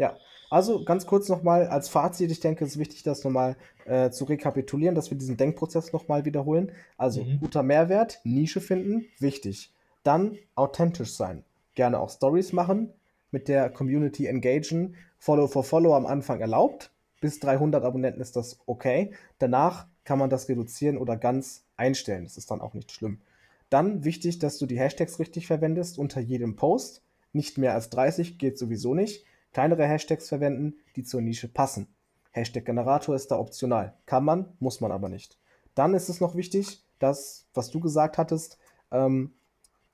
Ja, 0.00 0.16
also 0.48 0.82
ganz 0.82 1.04
kurz 1.04 1.28
nochmal 1.28 1.66
als 1.66 1.90
Fazit, 1.90 2.30
ich 2.30 2.40
denke, 2.40 2.64
es 2.64 2.70
ist 2.70 2.78
wichtig, 2.78 3.02
das 3.02 3.22
nochmal 3.22 3.54
äh, 3.84 4.08
zu 4.08 4.24
rekapitulieren, 4.24 4.94
dass 4.94 5.10
wir 5.10 5.18
diesen 5.18 5.36
Denkprozess 5.36 5.92
nochmal 5.92 6.24
wiederholen. 6.24 6.72
Also 6.96 7.22
mhm. 7.22 7.38
guter 7.38 7.62
Mehrwert, 7.62 8.18
Nische 8.24 8.62
finden, 8.62 9.04
wichtig. 9.18 9.74
Dann 10.02 10.38
authentisch 10.54 11.12
sein. 11.12 11.44
Gerne 11.74 12.00
auch 12.00 12.08
Stories 12.08 12.54
machen, 12.54 12.94
mit 13.30 13.46
der 13.46 13.68
Community 13.68 14.24
engagen. 14.24 14.96
Follow 15.18 15.48
for 15.48 15.64
Follow 15.64 15.94
am 15.94 16.06
Anfang 16.06 16.40
erlaubt. 16.40 16.90
Bis 17.20 17.38
300 17.40 17.84
Abonnenten 17.84 18.22
ist 18.22 18.36
das 18.36 18.58
okay. 18.64 19.12
Danach 19.38 19.86
kann 20.04 20.18
man 20.18 20.30
das 20.30 20.48
reduzieren 20.48 20.96
oder 20.96 21.18
ganz 21.18 21.66
einstellen. 21.76 22.24
Das 22.24 22.38
ist 22.38 22.50
dann 22.50 22.62
auch 22.62 22.72
nicht 22.72 22.90
schlimm. 22.90 23.20
Dann 23.68 24.02
wichtig, 24.02 24.38
dass 24.38 24.56
du 24.56 24.64
die 24.64 24.78
Hashtags 24.78 25.18
richtig 25.18 25.46
verwendest 25.46 25.98
unter 25.98 26.22
jedem 26.22 26.56
Post. 26.56 27.02
Nicht 27.34 27.58
mehr 27.58 27.74
als 27.74 27.90
30 27.90 28.38
geht 28.38 28.58
sowieso 28.58 28.94
nicht 28.94 29.26
kleinere 29.52 29.86
Hashtags 29.86 30.28
verwenden, 30.28 30.74
die 30.96 31.02
zur 31.02 31.20
Nische 31.20 31.48
passen. 31.48 31.88
Hashtag-Generator 32.32 33.14
ist 33.14 33.30
da 33.30 33.38
optional. 33.38 33.94
Kann 34.06 34.24
man, 34.24 34.52
muss 34.60 34.80
man 34.80 34.92
aber 34.92 35.08
nicht. 35.08 35.38
Dann 35.74 35.94
ist 35.94 36.08
es 36.08 36.20
noch 36.20 36.36
wichtig, 36.36 36.84
dass, 36.98 37.48
was 37.54 37.70
du 37.70 37.80
gesagt 37.80 38.18
hattest, 38.18 38.58
ähm, 38.92 39.32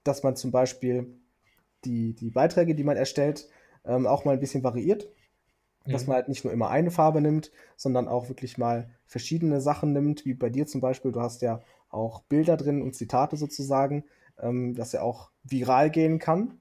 dass 0.04 0.22
man 0.22 0.36
zum 0.36 0.50
Beispiel 0.50 1.18
die, 1.84 2.14
die 2.14 2.30
Beiträge, 2.30 2.74
die 2.74 2.84
man 2.84 2.96
erstellt, 2.96 3.48
ähm, 3.84 4.06
auch 4.06 4.24
mal 4.24 4.32
ein 4.32 4.40
bisschen 4.40 4.64
variiert. 4.64 5.08
Mhm. 5.86 5.92
Dass 5.92 6.06
man 6.06 6.16
halt 6.16 6.28
nicht 6.28 6.44
nur 6.44 6.52
immer 6.52 6.68
eine 6.68 6.90
Farbe 6.90 7.20
nimmt, 7.20 7.50
sondern 7.76 8.08
auch 8.08 8.28
wirklich 8.28 8.58
mal 8.58 8.90
verschiedene 9.06 9.60
Sachen 9.60 9.92
nimmt, 9.92 10.24
wie 10.24 10.34
bei 10.34 10.50
dir 10.50 10.66
zum 10.66 10.80
Beispiel. 10.80 11.12
Du 11.12 11.20
hast 11.20 11.42
ja 11.42 11.62
auch 11.88 12.22
Bilder 12.22 12.56
drin 12.56 12.82
und 12.82 12.94
Zitate 12.94 13.36
sozusagen, 13.36 14.04
ähm, 14.38 14.74
dass 14.74 14.94
er 14.94 15.04
auch 15.04 15.30
viral 15.44 15.90
gehen 15.90 16.18
kann. 16.18 16.60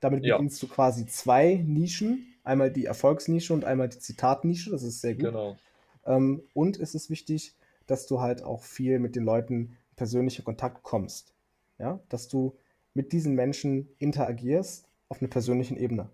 Damit 0.00 0.24
ja. 0.24 0.36
bedienst 0.36 0.62
du 0.62 0.68
quasi 0.68 1.06
zwei 1.06 1.64
Nischen, 1.66 2.26
Einmal 2.46 2.70
die 2.70 2.84
Erfolgsnische 2.84 3.52
und 3.52 3.64
einmal 3.64 3.88
die 3.88 3.98
Zitatnische, 3.98 4.70
das 4.70 4.84
ist 4.84 5.00
sehr 5.00 5.14
gut. 5.14 5.24
Genau. 5.24 5.56
Ähm, 6.04 6.44
und 6.54 6.78
es 6.78 6.94
ist 6.94 7.10
wichtig, 7.10 7.56
dass 7.88 8.06
du 8.06 8.20
halt 8.20 8.44
auch 8.44 8.62
viel 8.62 9.00
mit 9.00 9.16
den 9.16 9.24
Leuten 9.24 9.76
in 9.90 9.96
persönlichen 9.96 10.44
Kontakt 10.44 10.84
kommst. 10.84 11.34
Ja, 11.78 11.98
dass 12.08 12.28
du 12.28 12.56
mit 12.94 13.12
diesen 13.12 13.34
Menschen 13.34 13.88
interagierst 13.98 14.88
auf 15.08 15.20
einer 15.20 15.28
persönlichen 15.28 15.76
Ebene. 15.76 16.08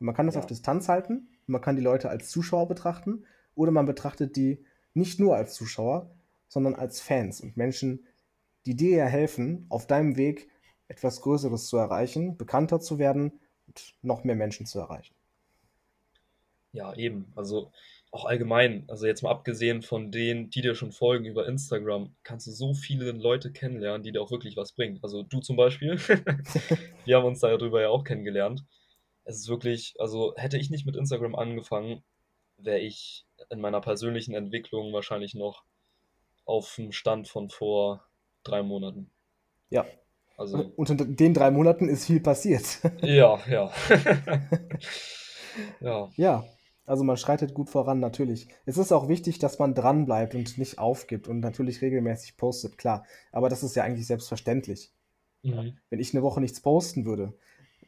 Man 0.00 0.16
kann 0.16 0.26
das 0.26 0.34
ja. 0.34 0.40
auf 0.40 0.46
Distanz 0.46 0.88
halten, 0.88 1.28
man 1.46 1.60
kann 1.60 1.76
die 1.76 1.82
Leute 1.82 2.10
als 2.10 2.28
Zuschauer 2.28 2.66
betrachten 2.66 3.24
oder 3.54 3.70
man 3.70 3.86
betrachtet 3.86 4.34
die 4.34 4.64
nicht 4.94 5.20
nur 5.20 5.36
als 5.36 5.54
Zuschauer, 5.54 6.10
sondern 6.48 6.74
als 6.74 7.00
Fans 7.00 7.40
und 7.40 7.56
Menschen, 7.56 8.04
die 8.66 8.74
dir 8.74 8.96
ja 8.96 9.06
helfen, 9.06 9.64
auf 9.68 9.86
deinem 9.86 10.16
Weg 10.16 10.50
etwas 10.88 11.20
Größeres 11.20 11.68
zu 11.68 11.76
erreichen, 11.76 12.36
bekannter 12.36 12.80
zu 12.80 12.98
werden 12.98 13.38
noch 14.02 14.24
mehr 14.24 14.36
Menschen 14.36 14.66
zu 14.66 14.78
erreichen. 14.78 15.14
Ja, 16.72 16.94
eben. 16.94 17.32
Also 17.36 17.70
auch 18.10 18.24
allgemein, 18.26 18.84
also 18.88 19.06
jetzt 19.06 19.22
mal 19.22 19.30
abgesehen 19.30 19.82
von 19.82 20.10
denen, 20.10 20.50
die 20.50 20.60
dir 20.60 20.74
schon 20.74 20.92
folgen 20.92 21.24
über 21.24 21.46
Instagram, 21.46 22.14
kannst 22.22 22.46
du 22.46 22.50
so 22.50 22.74
viele 22.74 23.12
Leute 23.12 23.52
kennenlernen, 23.52 24.02
die 24.02 24.12
dir 24.12 24.20
auch 24.20 24.30
wirklich 24.30 24.56
was 24.56 24.72
bringen. 24.72 24.98
Also 25.02 25.22
du 25.22 25.40
zum 25.40 25.56
Beispiel. 25.56 25.96
Wir 27.04 27.16
haben 27.16 27.26
uns 27.26 27.40
darüber 27.40 27.80
ja 27.80 27.88
auch 27.88 28.04
kennengelernt. 28.04 28.64
Es 29.24 29.36
ist 29.36 29.48
wirklich, 29.48 29.94
also 29.98 30.34
hätte 30.36 30.58
ich 30.58 30.70
nicht 30.70 30.84
mit 30.84 30.96
Instagram 30.96 31.34
angefangen, 31.34 32.02
wäre 32.58 32.80
ich 32.80 33.24
in 33.50 33.60
meiner 33.60 33.80
persönlichen 33.80 34.34
Entwicklung 34.34 34.92
wahrscheinlich 34.92 35.34
noch 35.34 35.64
auf 36.44 36.74
dem 36.76 36.92
Stand 36.92 37.28
von 37.28 37.48
vor 37.48 38.04
drei 38.44 38.62
Monaten. 38.62 39.10
Ja, 39.70 39.86
also, 40.42 40.72
und 40.76 40.90
in 40.90 41.16
den 41.16 41.34
drei 41.34 41.50
Monaten 41.50 41.88
ist 41.88 42.06
viel 42.06 42.20
passiert. 42.20 42.64
Ja, 43.02 43.38
ja. 43.48 43.72
ja. 45.80 46.10
Ja, 46.16 46.44
also 46.84 47.04
man 47.04 47.16
schreitet 47.16 47.54
gut 47.54 47.70
voran, 47.70 48.00
natürlich. 48.00 48.48
Es 48.66 48.76
ist 48.76 48.92
auch 48.92 49.08
wichtig, 49.08 49.38
dass 49.38 49.58
man 49.58 49.74
dranbleibt 49.74 50.34
und 50.34 50.58
nicht 50.58 50.78
aufgibt 50.78 51.28
und 51.28 51.40
natürlich 51.40 51.80
regelmäßig 51.80 52.36
postet, 52.36 52.76
klar. 52.76 53.06
Aber 53.30 53.48
das 53.48 53.62
ist 53.62 53.76
ja 53.76 53.84
eigentlich 53.84 54.06
selbstverständlich. 54.06 54.90
Mhm. 55.42 55.78
Wenn 55.90 56.00
ich 56.00 56.12
eine 56.12 56.22
Woche 56.22 56.40
nichts 56.40 56.60
posten 56.60 57.04
würde, 57.04 57.34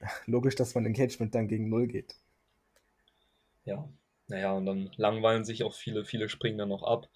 logisch, 0.27 0.55
dass 0.55 0.75
mein 0.75 0.87
Engagement 0.87 1.35
dann 1.35 1.49
gegen 1.49 1.69
Null 1.69 1.89
geht. 1.89 2.15
Ja, 3.65 3.89
naja, 4.29 4.53
und 4.53 4.67
dann 4.67 4.91
langweilen 4.97 5.45
sich 5.45 5.65
auch 5.65 5.75
viele, 5.75 6.05
viele 6.05 6.29
springen 6.29 6.59
dann 6.59 6.69
noch 6.69 6.83
ab. 6.85 7.09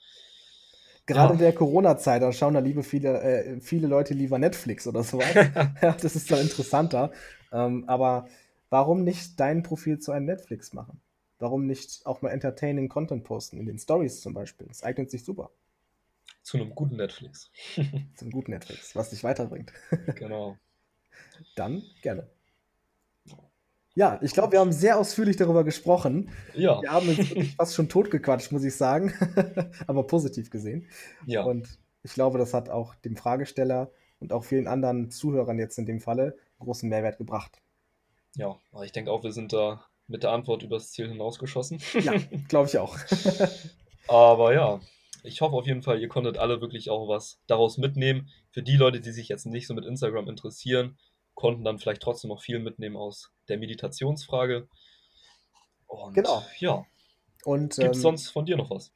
Gerade 1.08 1.32
in 1.32 1.38
der 1.38 1.54
Corona-Zeit, 1.54 2.20
da 2.20 2.30
schauen 2.32 2.52
da 2.52 2.60
liebe 2.60 2.82
viele, 2.82 3.22
äh, 3.22 3.60
viele 3.62 3.88
Leute 3.88 4.12
lieber 4.12 4.38
Netflix 4.38 4.86
oder 4.86 5.02
sowas. 5.02 5.32
ja, 5.82 5.92
das 5.92 6.14
ist 6.14 6.30
dann 6.30 6.40
interessanter. 6.40 7.12
Ähm, 7.50 7.84
aber 7.86 8.28
warum 8.68 9.04
nicht 9.04 9.40
dein 9.40 9.62
Profil 9.62 9.98
zu 9.98 10.12
einem 10.12 10.26
Netflix 10.26 10.74
machen? 10.74 11.00
Warum 11.38 11.66
nicht 11.66 12.04
auch 12.04 12.20
mal 12.20 12.28
entertaining 12.28 12.90
Content 12.90 13.24
posten, 13.24 13.58
in 13.58 13.64
den 13.64 13.78
Stories 13.78 14.20
zum 14.20 14.34
Beispiel? 14.34 14.66
Das 14.66 14.82
eignet 14.82 15.10
sich 15.10 15.24
super. 15.24 15.50
Zu 16.42 16.58
einem 16.58 16.74
guten 16.74 16.96
Netflix. 16.96 17.50
Zu 17.74 18.24
einem 18.24 18.30
guten 18.30 18.50
Netflix, 18.50 18.94
was 18.94 19.08
dich 19.08 19.24
weiterbringt. 19.24 19.72
genau. 20.14 20.58
Dann 21.56 21.82
gerne. 22.02 22.28
Ja, 23.98 24.20
ich 24.22 24.32
glaube, 24.32 24.52
wir 24.52 24.60
haben 24.60 24.70
sehr 24.70 24.96
ausführlich 24.96 25.34
darüber 25.34 25.64
gesprochen. 25.64 26.30
Ja. 26.54 26.80
Wir 26.80 26.92
haben 26.92 27.08
uns 27.08 27.54
fast 27.56 27.74
schon 27.74 27.88
totgequatscht, 27.88 28.52
muss 28.52 28.62
ich 28.62 28.76
sagen. 28.76 29.12
Aber 29.88 30.06
positiv 30.06 30.50
gesehen. 30.50 30.86
Ja. 31.26 31.42
Und 31.42 31.80
ich 32.04 32.14
glaube, 32.14 32.38
das 32.38 32.54
hat 32.54 32.68
auch 32.68 32.94
dem 32.94 33.16
Fragesteller 33.16 33.90
und 34.20 34.32
auch 34.32 34.44
vielen 34.44 34.68
anderen 34.68 35.10
Zuhörern 35.10 35.58
jetzt 35.58 35.78
in 35.78 35.86
dem 35.86 35.98
Falle 35.98 36.36
großen 36.60 36.88
Mehrwert 36.88 37.18
gebracht. 37.18 37.60
Ja, 38.36 38.56
ich 38.84 38.92
denke 38.92 39.10
auch, 39.10 39.24
wir 39.24 39.32
sind 39.32 39.52
da 39.52 39.84
mit 40.06 40.22
der 40.22 40.30
Antwort 40.30 40.62
übers 40.62 40.92
Ziel 40.92 41.08
hinausgeschossen. 41.08 41.80
Ja, 42.00 42.12
glaube 42.48 42.68
ich 42.68 42.78
auch. 42.78 42.96
Aber 44.06 44.54
ja, 44.54 44.78
ich 45.24 45.40
hoffe 45.40 45.56
auf 45.56 45.66
jeden 45.66 45.82
Fall, 45.82 46.00
ihr 46.00 46.08
konntet 46.08 46.38
alle 46.38 46.60
wirklich 46.60 46.88
auch 46.88 47.08
was 47.08 47.40
daraus 47.48 47.78
mitnehmen. 47.78 48.28
Für 48.52 48.62
die 48.62 48.76
Leute, 48.76 49.00
die 49.00 49.10
sich 49.10 49.28
jetzt 49.28 49.46
nicht 49.46 49.66
so 49.66 49.74
mit 49.74 49.86
Instagram 49.86 50.28
interessieren, 50.28 50.96
konnten 51.38 51.62
dann 51.62 51.78
vielleicht 51.78 52.02
trotzdem 52.02 52.30
noch 52.30 52.42
viel 52.42 52.58
mitnehmen 52.58 52.96
aus 52.96 53.30
der 53.48 53.58
Meditationsfrage. 53.58 54.66
Und 55.86 56.14
genau. 56.14 56.42
ja. 56.58 56.84
Und 57.44 57.76
gibt 57.76 57.90
es 57.92 57.98
ähm, 57.98 58.02
sonst 58.02 58.30
von 58.30 58.44
dir 58.44 58.56
noch 58.56 58.70
was? 58.70 58.90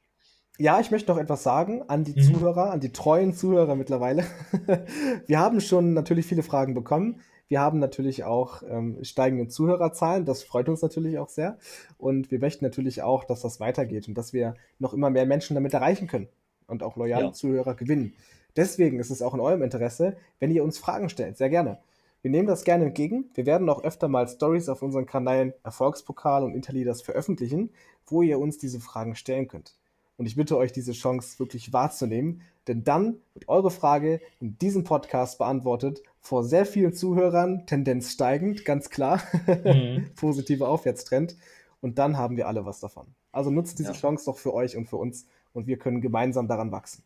Ja, 0.59 0.81
ich 0.81 0.91
möchte 0.91 1.09
noch 1.09 1.17
etwas 1.17 1.41
sagen 1.41 1.83
an 1.87 2.03
die 2.03 2.11
Mhm. 2.11 2.33
Zuhörer, 2.33 2.71
an 2.71 2.81
die 2.81 2.91
treuen 2.91 3.33
Zuhörer 3.33 3.75
mittlerweile. 3.75 4.25
Wir 5.25 5.39
haben 5.39 5.61
schon 5.61 5.93
natürlich 5.93 6.25
viele 6.25 6.43
Fragen 6.43 6.73
bekommen. 6.73 7.21
Wir 7.47 7.61
haben 7.61 7.79
natürlich 7.79 8.25
auch 8.25 8.61
ähm, 8.67 9.01
steigende 9.05 9.47
Zuhörerzahlen. 9.47 10.25
Das 10.25 10.43
freut 10.43 10.67
uns 10.67 10.81
natürlich 10.81 11.19
auch 11.19 11.29
sehr. 11.29 11.57
Und 11.97 12.29
wir 12.29 12.39
möchten 12.39 12.65
natürlich 12.65 13.03
auch, 13.03 13.23
dass 13.23 13.41
das 13.41 13.61
weitergeht 13.61 14.09
und 14.09 14.15
dass 14.15 14.33
wir 14.33 14.55
noch 14.79 14.93
immer 14.93 15.09
mehr 15.09 15.25
Menschen 15.25 15.53
damit 15.53 15.73
erreichen 15.73 16.07
können 16.07 16.27
und 16.67 16.83
auch 16.83 16.97
loyale 16.97 17.25
Ja. 17.27 17.31
Zuhörer 17.31 17.75
gewinnen. 17.75 18.15
Deswegen 18.57 18.99
ist 18.99 19.11
es 19.11 19.21
auch 19.21 19.33
in 19.33 19.39
eurem 19.39 19.61
Interesse, 19.61 20.17
wenn 20.39 20.51
ihr 20.51 20.63
uns 20.63 20.77
Fragen 20.77 21.07
stellt. 21.09 21.37
Sehr 21.37 21.49
gerne. 21.49 21.79
Wir 22.23 22.31
nehmen 22.31 22.47
das 22.47 22.63
gerne 22.63 22.85
entgegen. 22.85 23.29
Wir 23.35 23.45
werden 23.45 23.69
auch 23.69 23.83
öfter 23.83 24.07
mal 24.07 24.27
Stories 24.27 24.69
auf 24.69 24.81
unseren 24.81 25.05
Kanälen 25.05 25.53
Erfolgspokal 25.63 26.43
und 26.43 26.55
Interleaders 26.55 27.01
veröffentlichen, 27.01 27.69
wo 28.07 28.21
ihr 28.21 28.39
uns 28.39 28.57
diese 28.57 28.79
Fragen 28.79 29.15
stellen 29.15 29.47
könnt. 29.47 29.75
Und 30.17 30.25
ich 30.25 30.35
bitte 30.35 30.57
euch, 30.57 30.71
diese 30.71 30.93
Chance 30.93 31.37
wirklich 31.39 31.73
wahrzunehmen, 31.73 32.41
denn 32.67 32.83
dann 32.85 33.17
wird 33.33 33.49
eure 33.49 33.71
Frage 33.71 34.21
in 34.39 34.57
diesem 34.57 34.85
Podcast 34.85 35.37
beantwortet 35.37 36.01
vor 36.21 36.43
sehr 36.45 36.65
vielen 36.65 36.93
Zuhörern, 36.93 37.65
Tendenz 37.67 38.11
steigend, 38.13 38.63
ganz 38.63 38.89
klar, 38.89 39.21
Mhm. 39.65 40.11
positiver 40.15 40.69
Aufwärtstrend. 40.69 41.35
Und 41.81 41.99
dann 41.99 42.17
haben 42.17 42.37
wir 42.37 42.47
alle 42.47 42.65
was 42.65 42.79
davon. 42.79 43.07
Also 43.33 43.51
nutzt 43.51 43.79
diese 43.79 43.91
Ja. 43.91 43.97
Chance 43.97 44.25
doch 44.25 44.37
für 44.37 44.53
euch 44.53 44.77
und 44.77 44.85
für 44.85 44.95
uns 44.95 45.27
und 45.51 45.67
wir 45.67 45.77
können 45.77 45.99
gemeinsam 45.99 46.47
daran 46.47 46.71
wachsen. 46.71 47.03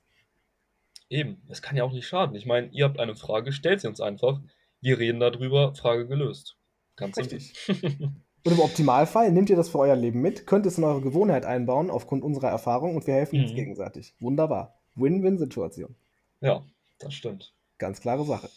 Eben, 1.10 1.42
es 1.50 1.62
kann 1.62 1.76
ja 1.78 1.84
auch 1.86 1.94
nicht 1.94 2.06
schaden. 2.08 2.36
Ich 2.36 2.46
meine, 2.46 2.68
ihr 2.68 2.86
habt 2.86 3.00
eine 3.00 3.16
Frage, 3.16 3.52
stellt 3.52 3.82
sie 3.82 3.88
uns 3.88 4.02
einfach. 4.02 4.40
Wir 4.82 5.00
reden 5.00 5.20
darüber, 5.20 5.74
Frage 5.76 6.08
gelöst. 6.08 6.56
Ganz 6.96 7.18
Richtig. 7.18 7.54
Und 8.46 8.54
im 8.54 8.60
Optimalfall 8.60 9.32
nehmt 9.32 9.50
ihr 9.50 9.56
das 9.58 9.70
für 9.70 9.80
euer 9.80 9.96
Leben 9.96 10.22
mit, 10.22 10.48
könnt 10.48 10.66
es 10.66 10.78
in 10.78 10.84
eure 10.86 11.02
Gewohnheit 11.02 11.44
einbauen 11.46 11.90
aufgrund 11.90 12.24
unserer 12.24 12.48
Erfahrung 12.50 12.96
und 12.96 13.06
wir 13.06 13.13
helfen 13.16 13.42
uns 13.42 13.52
Mhm. 13.52 13.56
gegenseitig. 13.56 14.13
Wunderbar. 14.20 14.80
Win-Win-Situation. 14.96 15.96
Ja, 16.40 16.63
das 17.00 17.13
stimmt. 17.13 17.54
Ganz 17.78 18.00
klare 18.00 18.24
Sache. 18.24 18.50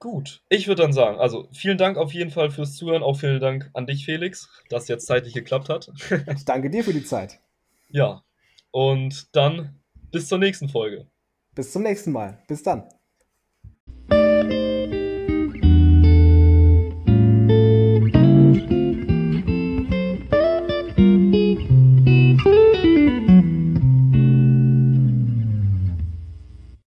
Gut, 0.00 0.42
ich 0.50 0.68
würde 0.68 0.82
dann 0.82 0.92
sagen, 0.92 1.18
also 1.18 1.48
vielen 1.52 1.78
Dank 1.78 1.96
auf 1.96 2.12
jeden 2.12 2.30
Fall 2.30 2.50
fürs 2.50 2.74
Zuhören, 2.76 3.02
auch 3.02 3.16
vielen 3.18 3.40
Dank 3.40 3.70
an 3.72 3.86
dich, 3.86 4.04
Felix, 4.04 4.50
dass 4.68 4.88
jetzt 4.88 5.06
zeitlich 5.06 5.32
geklappt 5.32 5.70
hat. 5.70 5.90
Ich 6.36 6.44
danke 6.44 6.68
dir 6.68 6.84
für 6.84 6.92
die 6.92 7.04
Zeit. 7.04 7.40
Ja, 7.88 8.22
und 8.70 9.34
dann 9.34 9.80
bis 10.10 10.28
zur 10.28 10.38
nächsten 10.38 10.68
Folge. 10.68 11.06
Bis 11.54 11.72
zum 11.72 11.82
nächsten 11.84 12.12
Mal. 12.12 12.42
Bis 12.48 12.62
dann. 12.62 12.84